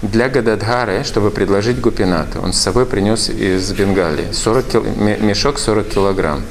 [0.02, 2.40] для Гададхары, чтобы предложить Гупинату.
[2.42, 4.33] Он с собой принес из Бенгалии.
[4.33, 4.83] 40 кил...
[4.83, 6.42] Мешок 40 килограмм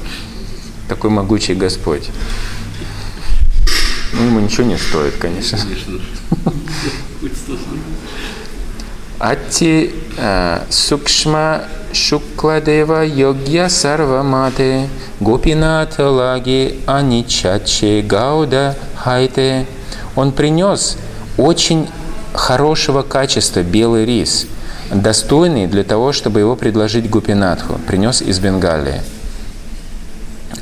[0.88, 2.10] такой могучий Господь.
[4.12, 5.58] Ну, ему ничего не стоит, конечно.
[9.18, 14.88] Ати э, сукшма шукладева йогья сарвамате
[15.20, 19.66] гопината лаги аничаче гауда хайте.
[20.16, 20.96] Он принес
[21.36, 21.88] очень
[22.32, 24.46] хорошего качества белый рис,
[24.90, 27.74] достойный для того, чтобы его предложить Гупинатху.
[27.86, 29.00] Принес из Бенгалии.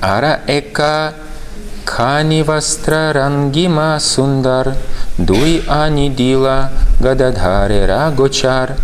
[0.00, 1.14] Ара эка
[1.84, 4.74] кани вастра рангима сундар
[5.18, 8.76] дуй ани дила гададхаре рагочар.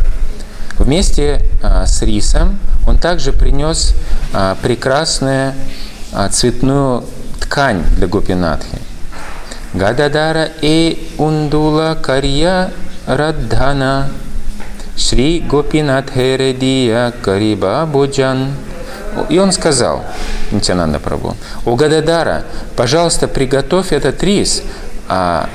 [0.78, 3.94] Вместе а, с рисом он также принес
[4.32, 5.54] а, прекрасную
[6.12, 7.04] а, цветную
[7.40, 8.78] ткань для Гопинатхи.
[9.74, 12.70] Гададара э ундула карья
[13.06, 14.08] радхана
[14.96, 18.52] Шри Гопинатхередия Кариба Боджан.
[19.28, 20.04] И он сказал,
[20.52, 22.44] Нитянанда Прабу, у Гададара,
[22.76, 24.62] пожалуйста, приготовь этот рис,
[25.08, 25.48] а,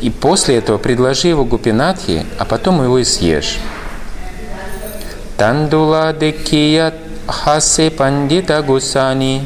[0.00, 3.58] и после этого предложи его Гупинатхи, а потом его и съешь.
[5.36, 6.92] Тандула декия
[7.26, 9.42] хасе пандита гусани,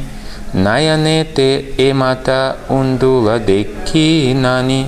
[0.53, 4.87] наянете эмата ундула деки нани.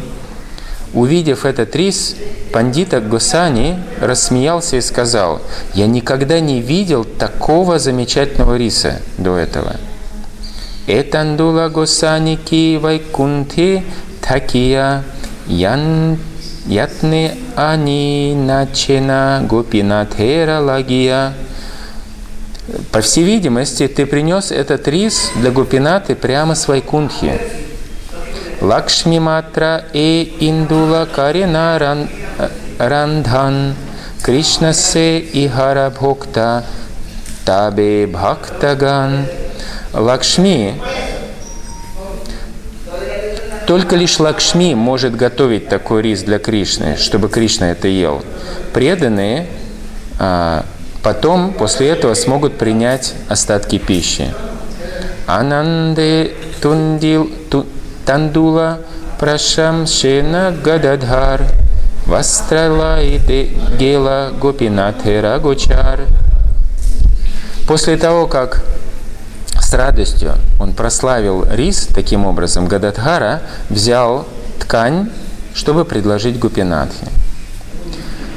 [0.94, 2.16] Увидев этот рис,
[2.52, 5.42] пандита Гусани рассмеялся и сказал,
[5.74, 9.78] «Я никогда не видел такого замечательного риса до этого».
[10.88, 13.84] Этандула Госаники Вайкунти
[14.20, 15.04] Такия
[15.48, 16.18] Ян
[16.66, 21.34] Ятны Ани Начена Гопинатера Лагия.
[22.92, 27.40] По всей видимости, ты принес этот рис для Гопинаты прямо с Вайкунтхи.
[28.62, 32.08] Лакшми Матра и Индула Карина
[32.78, 33.74] Рандхан
[34.22, 36.64] Кришна Се Ихара Бхокта
[37.44, 39.26] Табе Бхактаган.
[39.94, 40.80] Лакшми
[43.68, 48.24] только лишь Лакшми может готовить такой рис для Кришны, чтобы Кришна это ел.
[48.74, 49.48] Преданные
[50.20, 50.66] а,
[51.04, 54.34] потом, после этого, смогут принять остатки пищи.
[55.28, 56.32] Ананде
[56.62, 57.66] тундил, ту,
[58.06, 58.80] тандула
[59.20, 61.42] прашам шена гададхар
[62.06, 63.50] вастралайде
[63.80, 66.02] гела гопинатhe рагучар.
[67.68, 68.64] После того, как
[69.72, 74.28] с радостью он прославил рис, таким образом Гададхара взял
[74.60, 75.10] ткань,
[75.54, 77.08] чтобы предложить Гупинатхе.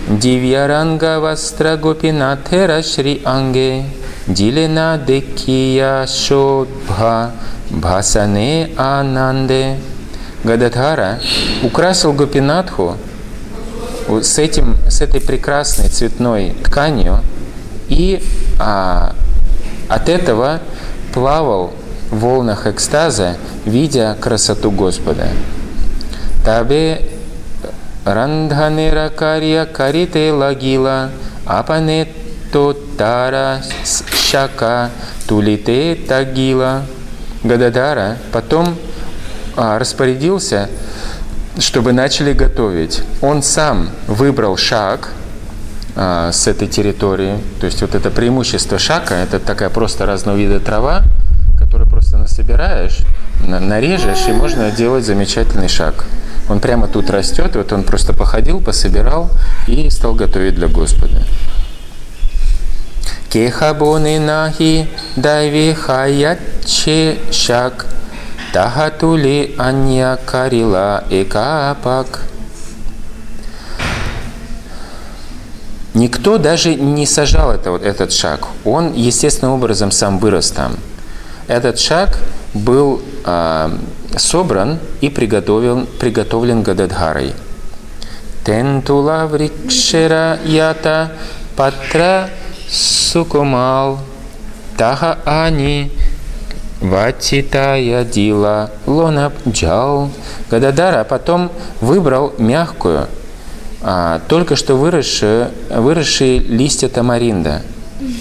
[0.09, 3.85] Дивьяранга вастра Гупинатхера Шри Анге
[4.28, 7.32] Дилена Декия Шобха
[7.68, 9.78] Бхасане Ананде.
[10.45, 11.18] Гададхара
[11.64, 12.97] украсил Гупинатху
[14.09, 17.18] с, этим, с этой прекрасной цветной тканью,
[17.89, 18.22] и
[18.61, 19.16] а,
[19.89, 20.61] от этого
[21.15, 21.73] плавал
[22.11, 25.29] в волнах экстаза, видя красоту Господа.
[26.45, 27.01] Табе
[28.05, 31.11] рандханера кария карите лагила
[31.47, 32.09] апане
[32.99, 33.62] тара
[34.12, 34.91] шака
[35.27, 36.83] тулите тагила.
[37.43, 38.77] Гададара потом
[39.57, 40.69] а, распорядился,
[41.59, 43.03] чтобы начали готовить.
[43.23, 45.11] Он сам выбрал шаг–
[45.97, 47.38] а, с этой территории.
[47.61, 51.03] То есть вот это преимущество шака, это такая просто разного вида трава,
[51.57, 52.99] которую просто насобираешь,
[53.47, 56.05] нарежешь, и можно делать замечательный шаг.
[56.49, 59.30] Он прямо тут растет, вот он просто походил, пособирал
[59.68, 61.22] и стал готовить для Господа.
[63.30, 67.86] Кехабоны нахи дайви хаяче шак
[68.53, 72.22] тахатули анья карила экапак–
[75.95, 78.49] Никто даже не сажал это, вот этот шаг.
[78.64, 80.76] Он естественным образом сам вырос там.
[81.47, 82.18] Этот шаг
[82.53, 83.70] был э,
[84.16, 87.32] собран и приготовлен, приготовлен Гададхарой.
[88.45, 91.12] Тентула врикшера ята
[91.57, 92.28] патра
[92.68, 94.01] сукумал
[94.76, 95.92] таха ани
[96.80, 100.11] ватитая дила лонап джал.
[100.51, 103.09] Гададара потом выбрал мягкую,
[103.87, 107.61] а, только что выросшие, выросшие листья тамаринда,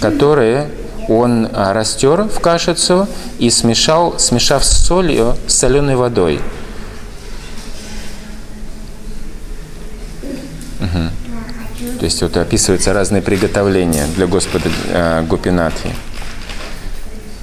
[0.01, 0.67] которые
[1.07, 3.07] он а, растер в кашицу
[3.39, 6.41] и смешал, смешав с солью, с соленой водой.
[10.81, 11.97] Угу.
[11.99, 15.95] То есть вот описываются разные приготовления для Господа э, Гопинатхи.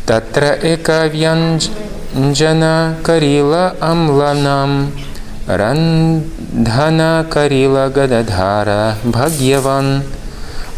[0.04, 4.92] Татра эка вьянджана карила амланам
[5.57, 10.03] Рандхана Карила Гададхара Бхагьяван.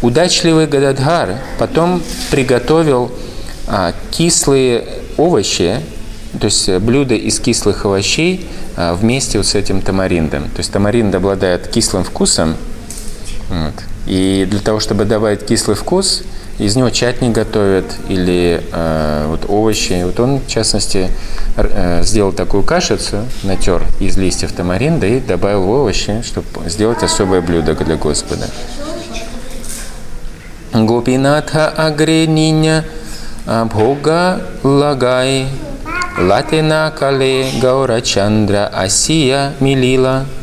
[0.01, 3.11] Удачливый Гададхар потом приготовил
[3.67, 4.85] а, кислые
[5.17, 5.79] овощи,
[6.39, 10.43] то есть блюдо из кислых овощей а, вместе вот с этим тамариндом.
[10.49, 12.55] То есть тамаринд обладает кислым вкусом.
[13.49, 13.73] Вот.
[14.05, 16.23] И для того, чтобы добавить кислый вкус,
[16.59, 20.03] из него чатни готовят или э, вот овощи.
[20.03, 21.09] Вот он, в частности,
[21.57, 27.75] э, сделал такую кашицу, натер из листьев тамаринда и добавил овощи, чтобы сделать особое блюдо
[27.75, 28.47] для Господа.
[30.73, 32.85] Гопинатха агрениня
[33.45, 35.47] бхога лагай
[36.17, 40.42] латина кале гаурачандра асия милила– а,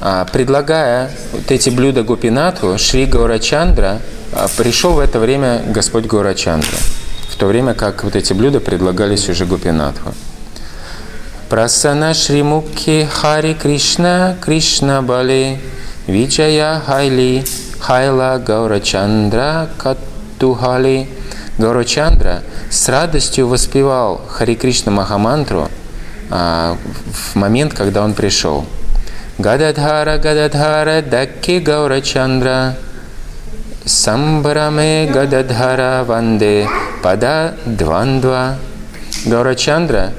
[0.00, 4.00] предлагая вот эти блюда Гопинату, Шри Гаурачандра
[4.32, 6.78] а, пришел в это время Господь Гаурачандра,
[7.28, 10.14] в то время как вот эти блюда предлагались уже Гопинатху.
[11.50, 15.58] Прасана Шри Мукхи Хари Кришна Кришна Бали
[16.06, 17.44] Виджая Хайли
[17.80, 21.08] Хайла Гаурачандра Катухали
[21.58, 25.68] Гаурачандра с радостью воспевал Хари Кришна Махамантру
[26.30, 26.78] а,
[27.12, 28.64] в момент, когда он пришел–
[29.40, 32.76] Гададхара Гададхара Дакки Гаурачандра
[33.86, 36.68] Самбараме Гададхара Ванде
[37.02, 38.56] Пада Двандва
[39.24, 40.12] Гаурачандра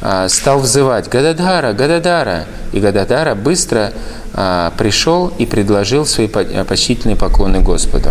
[0.00, 2.46] а, стал взывать Гададхара, Гададара.
[2.72, 3.92] И Гададара быстро
[4.34, 8.10] а, пришел и предложил свои почтительные поклоны Господу.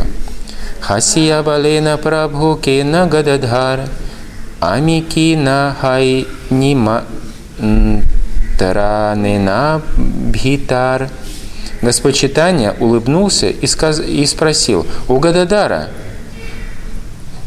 [0.82, 3.88] Хасия Балена Прабху Кена Гададхар
[4.60, 7.05] Амики на хай нима
[8.60, 11.10] таранена бхитар.
[11.82, 13.99] Господь Читания улыбнулся и, сказ...
[13.99, 15.88] и спросил, «У Гададара,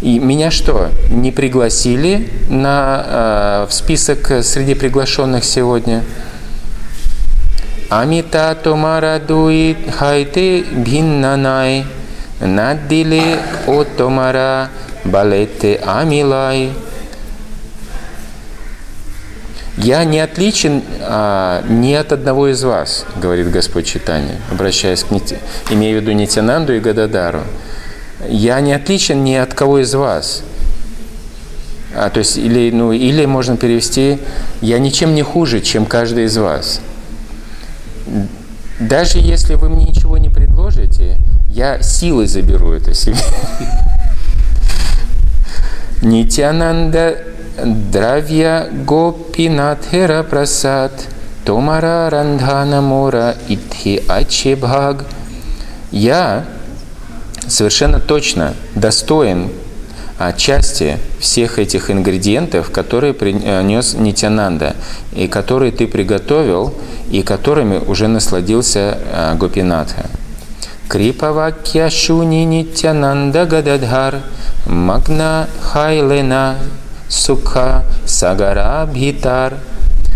[0.00, 6.02] и меня что, не пригласили на, э, в список среди приглашенных сегодня?»
[7.90, 9.20] Амита томара
[9.98, 11.84] хайте бхиннанай,
[12.40, 14.70] наддиле о томара
[15.04, 16.72] балете амилай.
[19.78, 25.10] «Я не отличен а, ни от одного из вас»,— говорит Господь Читания, обращаясь к,
[25.70, 27.40] имея в виду Нитянанду и Гададару.
[28.28, 30.42] «Я не отличен ни от кого из вас».
[31.94, 34.18] А, то есть, или, ну, или можно перевести
[34.60, 36.80] «Я ничем не хуже, чем каждый из вас».
[38.78, 41.16] Даже если вы мне ничего не предложите,
[41.48, 43.16] я силой заберу это себе.
[46.02, 47.16] Нитянанда
[47.56, 50.92] Дравья Гопинатхера Прасад
[51.44, 55.04] Томара Рандхана Мора Итхи Ачебхаг
[55.90, 56.46] Я
[57.46, 59.50] совершенно точно достоин
[60.38, 64.76] части всех этих ингредиентов, которые принес Нитянанда,
[65.12, 66.72] и которые ты приготовил,
[67.10, 70.06] и которыми уже насладился а, Гопинатха.
[70.88, 74.20] Крипавакья Шуни Нитянанда Гададхар
[74.66, 76.56] Магна Хайлена
[77.12, 79.58] Сукха Сагара Бхитар.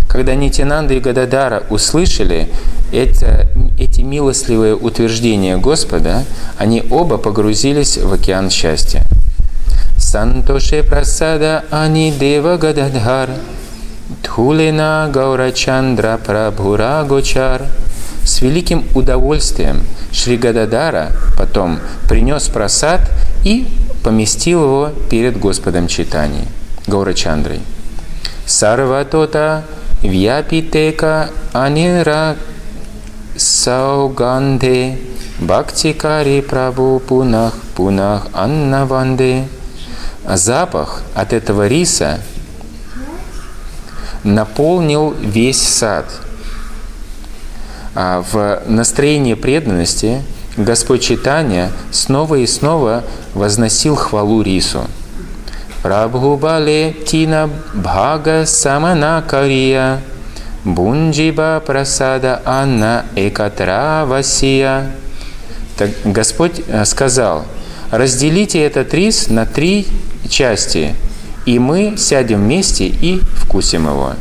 [0.08, 2.48] Когда Нитянанда и Гададара услышали
[2.90, 6.24] это, эти милостливые утверждения Господа,
[6.56, 9.02] они оба погрузились в океан счастья.
[9.98, 13.30] Сантоше прасада ани дева гададхар,
[14.22, 17.62] Тхулина Гаурачандра Прабхура Гочар.
[18.24, 19.82] С великим удовольствием
[20.12, 21.78] Шри Гададара потом
[22.08, 23.02] принес просад
[23.44, 23.66] и
[24.02, 26.46] поместил его перед Господом Читанием.
[26.86, 27.60] Гаурачандрой.
[28.46, 29.64] Сарватота
[30.02, 32.36] Вьяпитека Анира
[33.36, 34.98] Сауганде
[35.40, 39.48] Бхактикари Прабу Пунах Пунах Аннаванде.
[40.28, 42.20] Запах от этого риса
[44.22, 46.06] наполнил весь сад.
[47.94, 50.22] А в настроении преданности
[50.56, 53.02] Господь Читания снова и снова
[53.34, 54.84] возносил хвалу рису–
[55.86, 60.00] Прабхубале Тина Бхага Самана Кария
[60.64, 64.90] Бунджиба Прасада Анна Экатра Васия.
[65.78, 67.44] Так Господь э, сказал,
[67.92, 69.86] разделите этот рис на три
[70.28, 70.96] части,
[71.44, 74.14] и мы сядем вместе и вкусим его.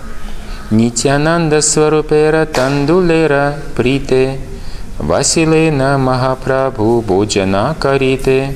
[0.70, 4.38] Нитянанда Сварупера Тандулера Прите
[5.00, 8.54] Василена Махапрабху Боджана Карите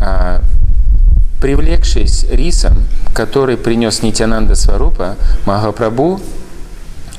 [0.00, 0.40] а,
[1.40, 2.74] привлекшись рисом,
[3.14, 5.16] который принес Нитянанда Сварупа,
[5.46, 6.20] Махапрабху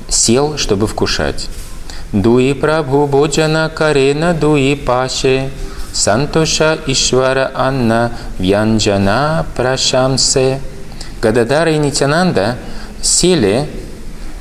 [0.10, 1.50] сел, чтобы вкушать.
[2.12, 5.52] Дуи Прабху Боджана Карена Дуи Паше
[5.94, 10.60] Сантоша Ишвара Анна Вьянджана Прашамсе.
[11.22, 12.58] Гададара и Нитянанда
[13.02, 13.70] сели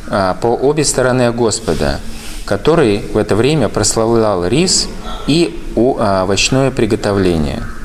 [0.09, 2.01] а, по обе стороны Господа,
[2.45, 4.89] который в это время прославлял рис
[5.26, 7.62] и а, овощное приготовление–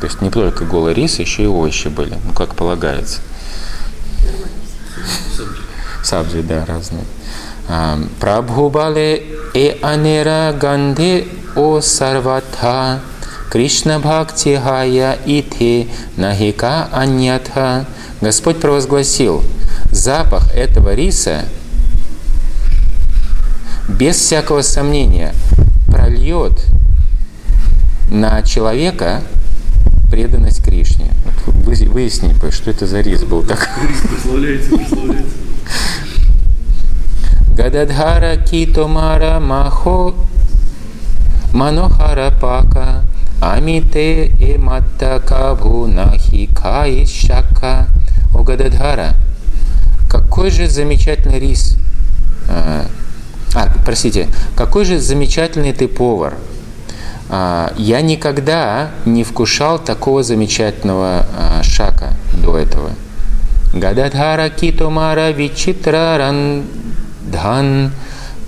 [0.00, 3.20] то есть не только голый рис, еще и овощи были, ну как полагается.
[6.02, 7.04] Сабжи, да, разные.
[8.20, 9.24] Прабхубале
[9.54, 11.26] э анера ганде
[11.56, 13.00] о сарватха
[13.50, 17.86] Кришна Бхакти Хая Ити Нахика Аньятха.
[18.20, 19.42] Господь провозгласил,
[19.90, 21.44] запах этого риса
[23.88, 25.34] без всякого сомнения
[25.88, 26.64] прольет
[28.10, 29.22] на человека
[30.10, 31.10] преданность Кришне.
[31.46, 33.68] Вот выясни, что это за рис был так.
[37.56, 40.14] Гададхара Китомара Махо
[41.52, 43.02] Манохара Пака
[43.40, 46.48] Амите и Матта Кабу Нахи
[47.06, 47.88] Шака.
[48.34, 49.14] О Гададхара,
[50.08, 51.76] какой же замечательный рис.
[52.48, 52.86] А,
[53.54, 56.34] а, простите, какой же замечательный ты повар–
[57.28, 62.90] я никогда не вкушал такого замечательного а, шака до этого.
[63.74, 67.90] Гададхара китомара вичитра рандхан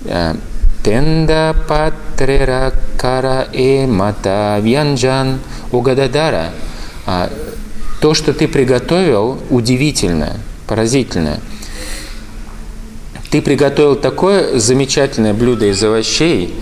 [0.05, 0.37] а,
[0.83, 5.39] тенда патрера кара э мата вьянджан.
[5.71, 6.51] У Гададара
[7.99, 11.39] то, что ты приготовил, удивительно, поразительно.
[13.29, 16.55] Ты приготовил такое замечательное блюдо из овощей,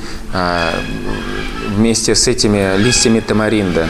[1.78, 3.88] вместе с этими листьями тамаринда.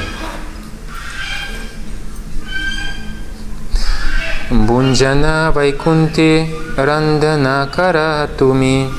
[4.51, 8.89] Бунджана Вайкунти Рандана Каратуми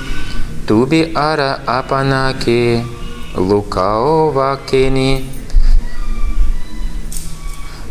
[0.66, 2.84] Туби Ара Апанаки
[3.34, 5.24] Лукао Вакени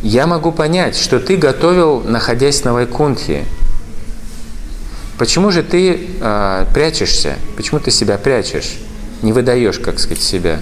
[0.03, 3.45] я могу понять, что ты готовил, находясь на Вайкунтхе.
[5.17, 7.35] Почему же ты э, прячешься?
[7.55, 8.77] Почему ты себя прячешь?
[9.23, 10.59] Не выдаешь, как сказать, себя.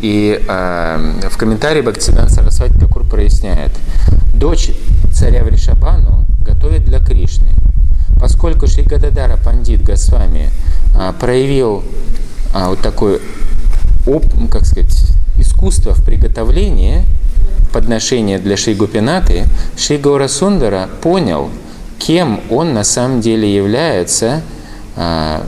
[0.00, 3.72] И э, в комментарии Бхактисидан Сарасвати Такур проясняет.
[4.34, 4.70] Дочь
[5.12, 7.48] царя Вришабану готовит для Кришны.
[8.20, 10.50] Поскольку Шри Гададара Пандит Госвами
[10.94, 11.82] э, проявил
[12.54, 13.20] э, вот такой,
[14.06, 14.94] оп, как сказать,
[15.38, 17.04] искусство в приготовлении
[17.72, 19.44] подношения для Шри Гупинаты,
[19.76, 21.50] Шри Гаура Сундара понял,
[21.98, 24.42] кем он на самом деле является,
[24.96, 25.42] Э,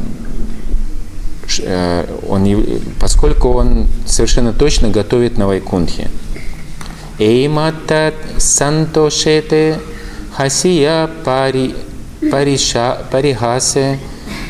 [2.28, 2.66] он,
[3.00, 6.10] поскольку он совершенно точно готовит на Вайкунтхе.
[7.18, 9.80] Эйматат сантошете
[10.34, 11.74] хасия пари,
[12.30, 13.98] париша, парихасе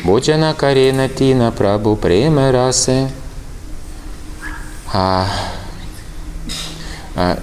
[0.03, 3.09] боджана карена тина прабу премерасе.
[4.91, 5.27] А,
[7.15, 7.39] а,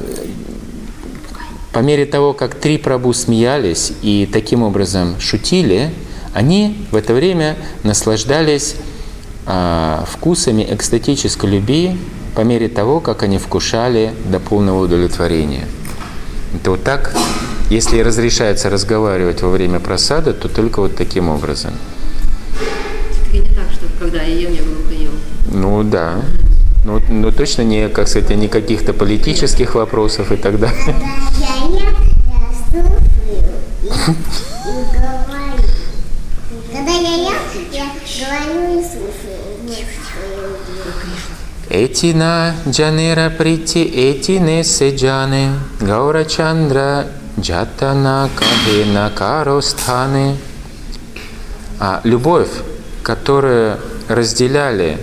[1.73, 5.91] по мере того, как три прабу смеялись и таким образом шутили,
[6.35, 8.77] они в это время наслаждались
[9.49, 11.97] а, вкусами экстатической любви
[12.35, 15.67] по мере того, как они вкушали до полного удовлетворения.
[16.53, 17.15] Это вот так,
[17.71, 21.73] если разрешается разговаривать во время просада, то только вот таким образом.
[23.29, 25.13] Это не так, что когда я ем, я глухо ем.
[25.53, 26.17] Ну да.
[26.85, 30.77] Ну, ну точно не, как сказать, не каких-то политических вопросов и так далее.
[30.97, 31.07] Когда
[31.39, 31.95] я ем,
[32.27, 33.41] я слушаю и
[34.97, 35.57] говорю.
[36.73, 37.35] Когда я ем,
[37.73, 39.37] я говорю и слушаю.
[41.79, 47.07] Этина джанера прити эти не седжаны, Гаура Чандра
[47.39, 50.39] джатана кахена каростханы.
[51.79, 52.49] А любовь,
[53.03, 53.77] которую
[54.09, 54.99] разделяли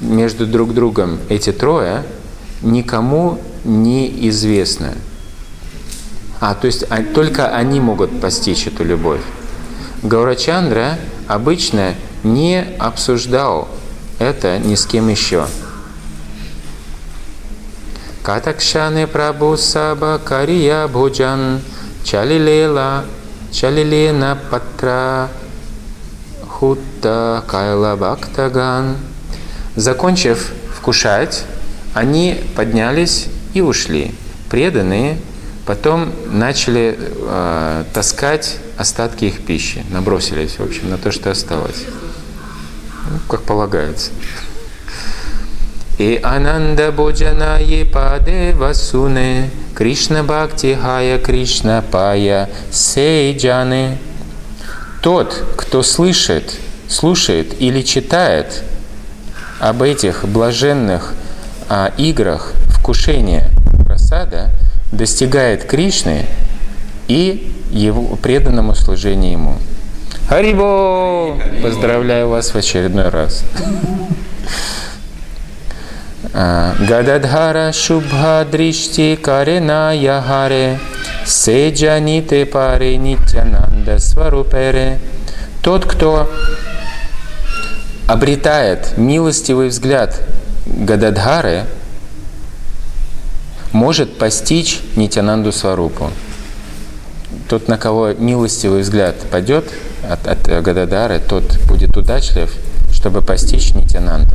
[0.00, 2.02] между друг другом эти трое,
[2.62, 4.92] никому не известна.
[6.40, 9.22] А, то есть а, только они могут постичь эту любовь.
[10.02, 13.68] Гаурачандра обычно не обсуждал
[14.18, 15.46] это ни с кем еще.
[18.26, 21.60] Катакшане Прабhu Саба Кария Бhujan
[22.02, 23.04] Чалилела
[23.52, 25.28] Чалилена Патра
[26.48, 28.96] Хутта Кайла Бхактаган.
[29.76, 31.44] Закончив вкушать,
[31.94, 34.12] они поднялись и ушли.
[34.50, 35.20] Преданные
[35.64, 41.84] потом начали э, таскать остатки их пищи, набросились, в общем, на то, что осталось.
[43.08, 44.10] Ну, как полагается.
[45.98, 53.96] И Ананда Боджана Епаде Васуне Кришна Бхакти Хая Кришна Пая Сейджаны.
[55.00, 56.54] Тот, кто слышит,
[56.88, 58.62] слушает или читает
[59.58, 61.14] об этих блаженных
[61.70, 63.48] а, играх вкушения
[63.86, 64.50] просада,
[64.92, 66.26] достигает Кришны
[67.08, 69.56] и его преданному служению Ему.
[70.28, 71.38] Харибо!
[71.62, 73.44] Поздравляю вас в очередной раз.
[76.36, 80.78] Гададхара Шубха Дришти Яхаре
[81.24, 84.98] Седжаните Паре Нитянанда Сварупере
[85.62, 86.30] Тот, кто
[88.06, 90.20] обретает милостивый взгляд
[90.66, 91.64] Гададхары,
[93.72, 96.10] может постичь Нитянанду Сварупу.
[97.48, 99.72] Тот, на кого милостивый взгляд падет
[100.06, 102.54] от, от Гададары, тот будет удачлив,
[102.92, 104.34] чтобы постичь Нитянанду.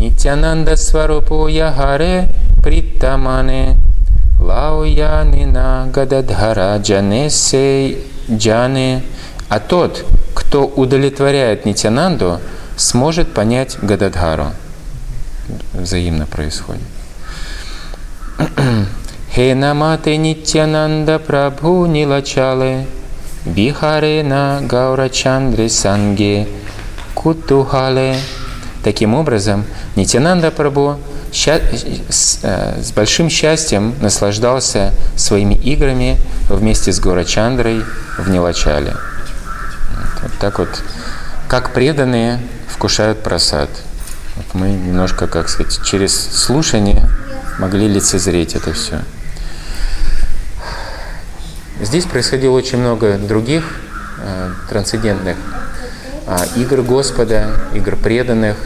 [0.00, 2.30] Нитянанда Сварупу Ягаре
[2.62, 3.76] Притамане
[4.40, 7.98] Лауянина Гададхара Джанесе
[8.30, 9.02] Джане.
[9.50, 12.40] А тот, кто удовлетворяет Нитянанду,
[12.76, 14.52] сможет понять Гададхару.
[15.74, 16.80] Взаимно происходит.
[19.34, 22.86] Хе намате Нитянанда Прабху Нилачале
[23.44, 26.48] Бихаре на Гаурачандре Санге
[27.14, 28.16] Кутухале.
[28.82, 29.64] Таким образом,
[29.94, 30.98] Нитянанда Прабху
[31.32, 36.18] с, э, с большим счастьем наслаждался своими играми
[36.48, 37.84] вместе с Гаурачандрой
[38.18, 38.96] в Нилачале.
[40.22, 40.82] Вот так вот,
[41.48, 43.68] как преданные вкушают просад.
[44.36, 47.08] Вот мы немножко, как сказать, через слушание
[47.58, 49.00] могли лицезреть это все.
[51.80, 53.64] Здесь происходило очень много других
[54.18, 55.36] э, трансцендентных
[56.56, 58.56] игр Господа, игр преданных.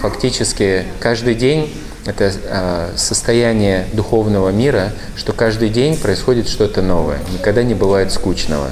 [0.00, 1.72] Фактически каждый день
[2.06, 8.68] это э, состояние духовного мира, что каждый день происходит что-то новое, никогда не бывает скучного.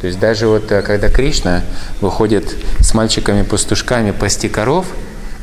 [0.00, 1.62] То есть даже вот э, когда Кришна
[2.00, 4.86] выходит с мальчиками-пастушками пасти коров,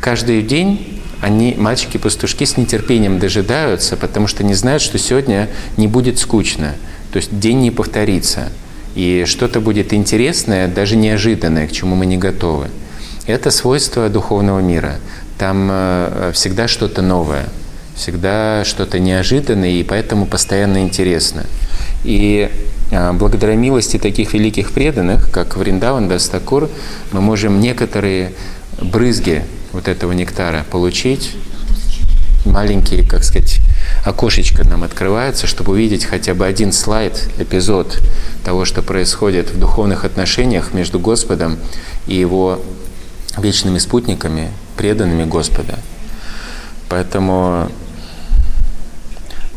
[0.01, 6.17] каждый день они, мальчики-пастушки, с нетерпением дожидаются, потому что не знают, что сегодня не будет
[6.17, 6.73] скучно.
[7.11, 8.49] То есть день не повторится.
[8.95, 12.69] И что-то будет интересное, даже неожиданное, к чему мы не готовы.
[13.27, 14.95] Это свойство духовного мира.
[15.37, 17.45] Там э, всегда что-то новое,
[17.95, 21.45] всегда что-то неожиданное, и поэтому постоянно интересно.
[22.03, 22.49] И
[22.91, 26.69] э, благодаря милости таких великих преданных, как Вриндаван Дастакур,
[27.11, 28.33] мы можем некоторые
[28.81, 31.35] брызги вот этого нектара получить,
[32.45, 33.59] маленькие, как сказать,
[34.05, 38.01] окошечко нам открывается, чтобы увидеть хотя бы один слайд, эпизод
[38.43, 41.57] того, что происходит в духовных отношениях между Господом
[42.07, 42.61] и Его
[43.37, 45.79] вечными спутниками, преданными Господа.
[46.87, 47.71] Поэтому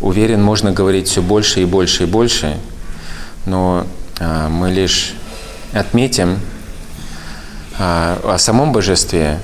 [0.00, 2.58] уверен, можно говорить все больше и больше и больше,
[3.46, 3.86] но
[4.20, 5.14] а, мы лишь
[5.72, 6.38] отметим
[7.78, 9.40] а, о самом божестве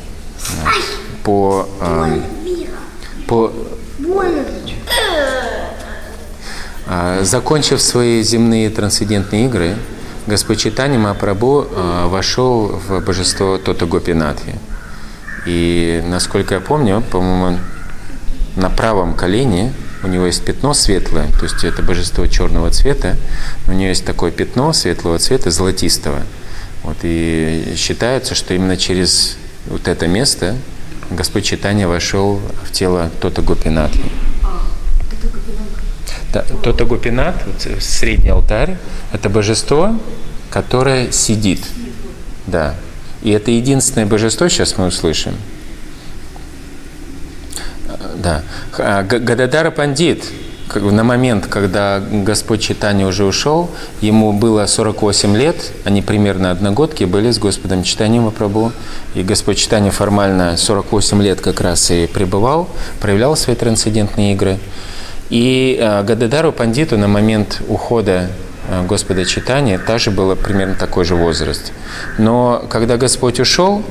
[0.62, 0.68] а,
[1.24, 2.20] по, а,
[3.26, 3.53] по
[7.22, 9.76] закончив свои земные трансцендентные игры,
[10.26, 14.57] Господь Читани Мапрабху а, вошел в божество Тота Гопинатхи.
[15.47, 17.59] И, насколько я помню, по-моему,
[18.57, 19.72] на правом колене
[20.03, 23.16] у него есть пятно светлое, то есть это божество черного цвета,
[23.66, 26.22] у него есть такое пятно светлого цвета, золотистого.
[26.82, 30.57] Вот, и считается, что именно через вот это место
[31.11, 34.28] Господь Читания вошел в тело Тота Гопинатхи.
[36.33, 38.76] Да, Тота Гопинат, вот средний алтарь,
[39.12, 39.95] это божество,
[40.51, 41.64] которое сидит.
[42.47, 42.74] Да.
[43.22, 45.35] И это единственное божество, сейчас мы услышим.
[48.16, 48.43] Да.
[48.79, 50.24] А, Гададара Пандит,
[50.74, 53.70] на момент, когда Господь Читания уже ушел,
[54.01, 58.72] ему было 48 лет, они примерно одногодки были с Господом Читанием Мапрабху,
[59.14, 62.68] и Господь Читания формально 48 лет как раз и пребывал,
[63.01, 64.59] проявлял свои трансцендентные игры.
[65.31, 68.31] И э, Гададару Пандиту на момент ухода
[68.68, 71.72] э, Господа Читания также было примерно такой же возраст.
[72.16, 73.83] Но когда Господь ушел,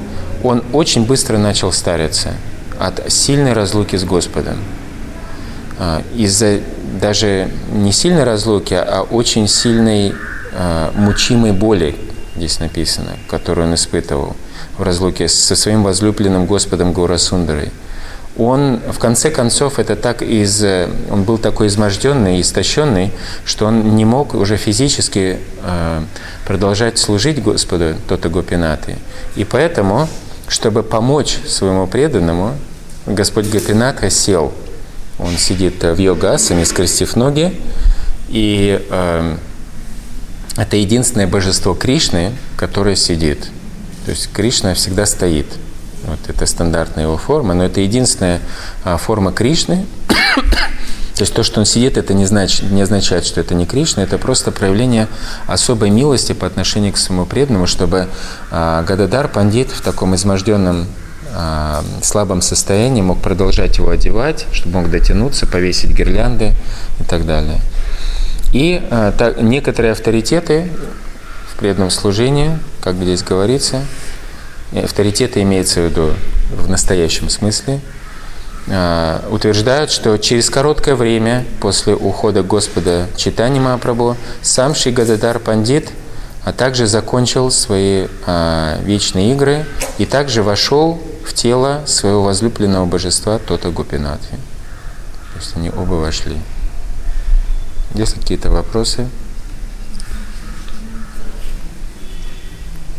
[0.43, 2.33] он очень быстро начал стариться
[2.79, 4.57] от сильной разлуки с Господом.
[5.79, 6.59] А, из-за
[6.99, 10.13] даже не сильной разлуки, а очень сильной
[10.95, 11.95] мучимой боли,
[12.35, 14.35] здесь написано, которую он испытывал
[14.77, 17.71] в разлуке со своим возлюбленным Господом Гаурасундарой.
[18.37, 20.63] Он, в конце концов, это так из,
[21.09, 23.11] он был такой изможденный, истощенный,
[23.45, 26.01] что он не мог уже физически э,
[26.45, 28.97] продолжать служить Господу, Тота Гопинаты.
[29.35, 30.07] И поэтому,
[30.47, 32.53] чтобы помочь своему преданному,
[33.07, 34.53] Господь Гопинатха сел–
[35.19, 37.59] он сидит в йога-асане, скрестив ноги,
[38.29, 39.37] и э,
[40.57, 43.47] это единственное божество Кришны, которое сидит.
[44.05, 45.47] То есть Кришна всегда стоит.
[46.07, 48.39] Вот это стандартная его форма, но это единственная
[48.85, 49.85] а, форма Кришны.
[50.07, 54.03] То есть то, что он сидит, это не, значит, не означает, что это не Кришна,
[54.03, 55.09] это просто проявление
[55.47, 58.07] особой милости по отношению к своему преданному, чтобы
[58.51, 60.87] а, Гададар Пандит в таком изможденном
[61.33, 66.53] а, слабом состоянии мог продолжать его одевать, чтобы мог дотянуться, повесить гирлянды
[67.01, 67.59] и так далее.
[68.53, 68.81] И
[69.17, 70.71] так, некоторые авторитеты
[71.51, 73.81] в преданном служении, как здесь говорится,
[74.73, 76.13] авторитеты имеется в виду
[76.51, 77.79] в настоящем смысле,
[78.69, 85.91] а, утверждают, что через короткое время после ухода Господа Читани Махапрабху сам Шри Гададар Пандит
[86.47, 89.65] а также закончил свои а, вечные игры
[89.97, 94.37] и также вошел в тело своего возлюбленного божества Тота Гопинатхи.
[95.33, 96.37] То есть они оба вошли.
[97.95, 99.09] Есть какие-то вопросы?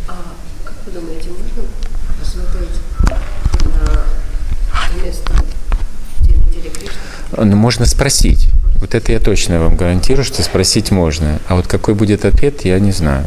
[0.07, 0.35] А
[0.67, 1.63] как вы думаете, можно
[2.21, 2.81] посмотреть
[3.65, 5.33] на место,
[6.21, 6.93] где на теле Кришны?
[7.45, 8.49] Ну, можно спросить.
[8.81, 11.39] Вот это я точно вам гарантирую, что спросить можно.
[11.47, 13.27] А вот какой будет ответ, я не знаю.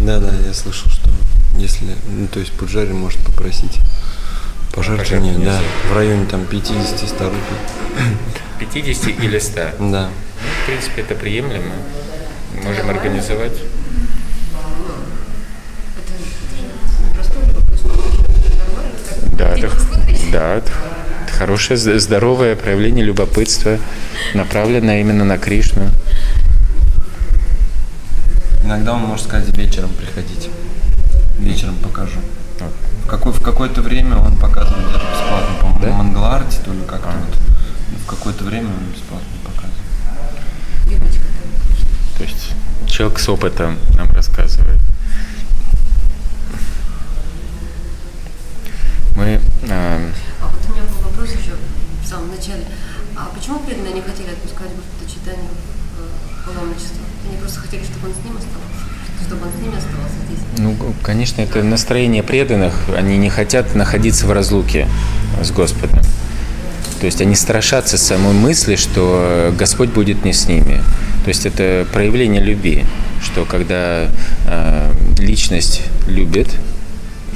[0.00, 1.08] Да, да, я слышал, что
[1.56, 3.80] если, ну, то есть Пуджари может попросить
[4.72, 8.70] пожертвование, да, в районе там 50-100 рупий.
[8.72, 9.60] 50 или 100?
[9.60, 9.70] Да.
[9.80, 10.08] Ну,
[10.62, 11.72] в принципе, это приемлемо.
[12.62, 13.52] Можем организовать.
[19.36, 19.70] Да, это,
[20.34, 20.72] да, это
[21.38, 23.78] хорошее, здоровое проявление любопытства,
[24.34, 25.88] направленное именно на Кришну.
[28.64, 30.48] Иногда он может сказать вечером приходите.
[31.38, 32.18] Вечером покажу.
[33.04, 35.88] В, какой, в какое-то время он показывает даже бесплатно, по-моему, Да?
[35.90, 37.38] на Мангаларте, то ли как-то вот.
[38.04, 41.12] В какое-то время он бесплатно показывает.
[42.18, 42.54] То есть
[42.88, 44.80] человек с опытом нам рассказывает.
[49.16, 50.10] Мы э,
[50.40, 51.52] А вот у меня был вопрос еще
[52.02, 52.64] в самом начале.
[53.16, 56.98] А почему преданные не хотели отпускать Господа читания в э, паломничество?
[57.28, 58.84] Они просто хотели, чтобы он с ним оставался,
[59.26, 60.44] чтобы он с ними оставался здесь.
[60.58, 62.74] Ну, конечно, это настроение преданных.
[62.96, 64.86] Они не хотят находиться в разлуке
[65.42, 66.00] с Господом.
[67.00, 70.82] То есть они страшатся самой мысли, что Господь будет не с ними.
[71.24, 72.84] То есть это проявление любви,
[73.22, 74.08] что когда
[74.46, 76.48] э, личность любит,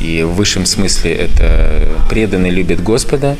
[0.01, 3.37] и в высшем смысле это преданный любит Господа,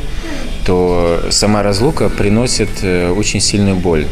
[0.67, 4.07] то сама разлука приносит э, очень сильную боль.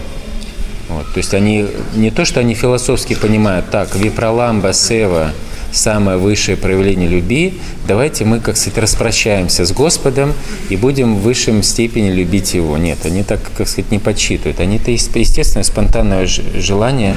[0.88, 5.32] Вот, то есть они не то, что они философски понимают, так, випроламба, сева,
[5.72, 7.54] самое высшее проявление любви,
[7.86, 10.32] давайте мы, как сказать, распрощаемся с Господом
[10.70, 12.78] и будем в высшем степени любить Его.
[12.78, 14.60] Нет, они так, как сказать, не подсчитывают.
[14.60, 17.14] Они-то, естественно, спонтанное ж- желание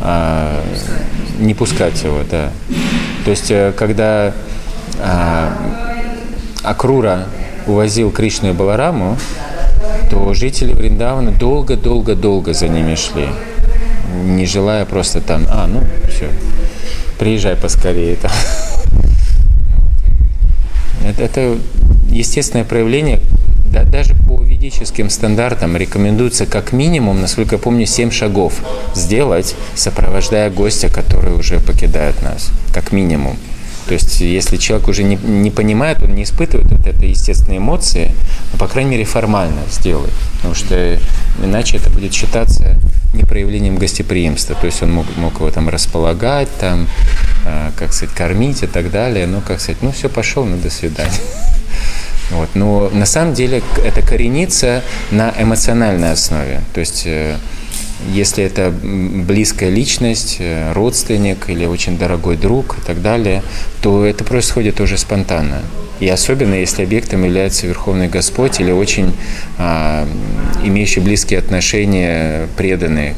[0.00, 0.64] а,
[1.38, 2.52] не пускать Его, да.
[3.24, 4.32] То есть, э, когда
[6.62, 7.26] Акрура
[7.66, 9.16] увозил Кришну и Балараму,
[10.10, 13.28] то жители Вриндавана долго-долго-долго за ними шли,
[14.24, 16.30] не желая просто там, а, ну, все,
[17.18, 18.16] приезжай поскорее.
[18.16, 18.30] Там.
[21.06, 21.58] Это, это
[22.10, 23.20] естественное проявление,
[23.66, 28.54] да, даже по ведическим стандартам рекомендуется как минимум, насколько я помню, 7 шагов
[28.94, 33.36] сделать, сопровождая гостя, который уже покидает нас, как минимум.
[33.88, 38.14] То есть, если человек уже не, не понимает, он не испытывает вот это естественные эмоции,
[38.52, 40.10] ну, по крайней мере, формально сделай.
[40.36, 40.98] Потому что
[41.42, 42.78] иначе это будет считаться
[43.14, 44.54] не проявлением гостеприимства.
[44.56, 46.86] То есть он мог, мог его там располагать, там,
[47.46, 49.26] э, как сказать, кормить и так далее.
[49.26, 51.10] Ну, как сказать, ну все, пошел, ну до свидания.
[52.30, 52.50] Вот.
[52.52, 56.60] Но на самом деле это коренится на эмоциональной основе.
[56.74, 57.38] То есть э,
[58.06, 63.42] если это близкая личность, э, родственник или очень дорогой друг и так далее,
[63.82, 65.62] то это происходит уже спонтанно.
[66.00, 69.12] И особенно если объектом является Верховный Господь или очень
[69.58, 70.08] а,
[70.62, 73.16] имеющий близкие отношения преданные,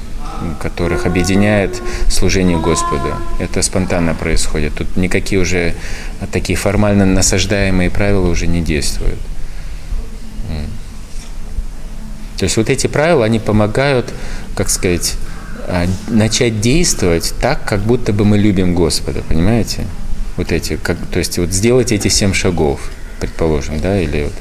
[0.58, 3.14] которых объединяет служение Господу.
[3.38, 4.74] Это спонтанно происходит.
[4.74, 5.74] Тут никакие уже
[6.32, 9.18] такие формально насаждаемые правила уже не действуют.
[12.40, 14.06] То есть вот эти правила, они помогают,
[14.54, 15.16] как сказать,
[15.68, 19.84] а, начать действовать так, как будто бы мы любим Господа, понимаете?
[20.38, 22.80] Вот эти, как, то есть вот сделать эти семь шагов,
[23.20, 24.32] предположим, да, или вот.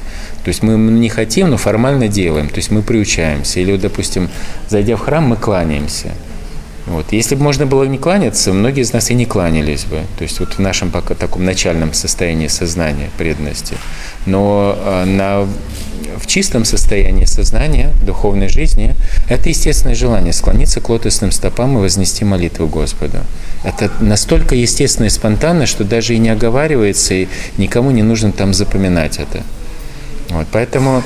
[0.44, 3.60] То есть мы не хотим, но формально делаем, то есть мы приучаемся.
[3.60, 4.30] Или, вот, допустим,
[4.70, 6.08] зайдя в храм, мы кланяемся.
[6.86, 7.12] Вот.
[7.12, 10.00] Если бы можно было не кланяться, многие из нас и не кланялись бы.
[10.16, 13.76] То есть вот в нашем пока таком начальном состоянии сознания, преданности.
[14.24, 15.46] Но э, на,
[16.18, 18.94] в чистом состоянии сознания, духовной жизни,
[19.28, 23.18] это естественное желание склониться к лотосным стопам и вознести молитву Господу.
[23.64, 28.54] Это настолько естественно и спонтанно, что даже и не оговаривается, и никому не нужно там
[28.54, 29.42] запоминать это.
[30.30, 31.02] Вот, поэтому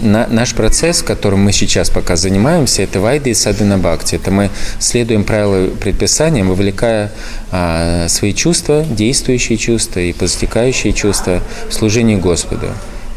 [0.00, 4.16] на, наш процесс, которым мы сейчас пока занимаемся, это вайда и садхана бхакти.
[4.16, 7.12] Это мы следуем правилам предписаниям, вовлекая
[7.50, 12.68] а, свои чувства, действующие чувства и позатекающие чувства в служение Господу.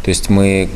[0.10, 0.68] То есть мы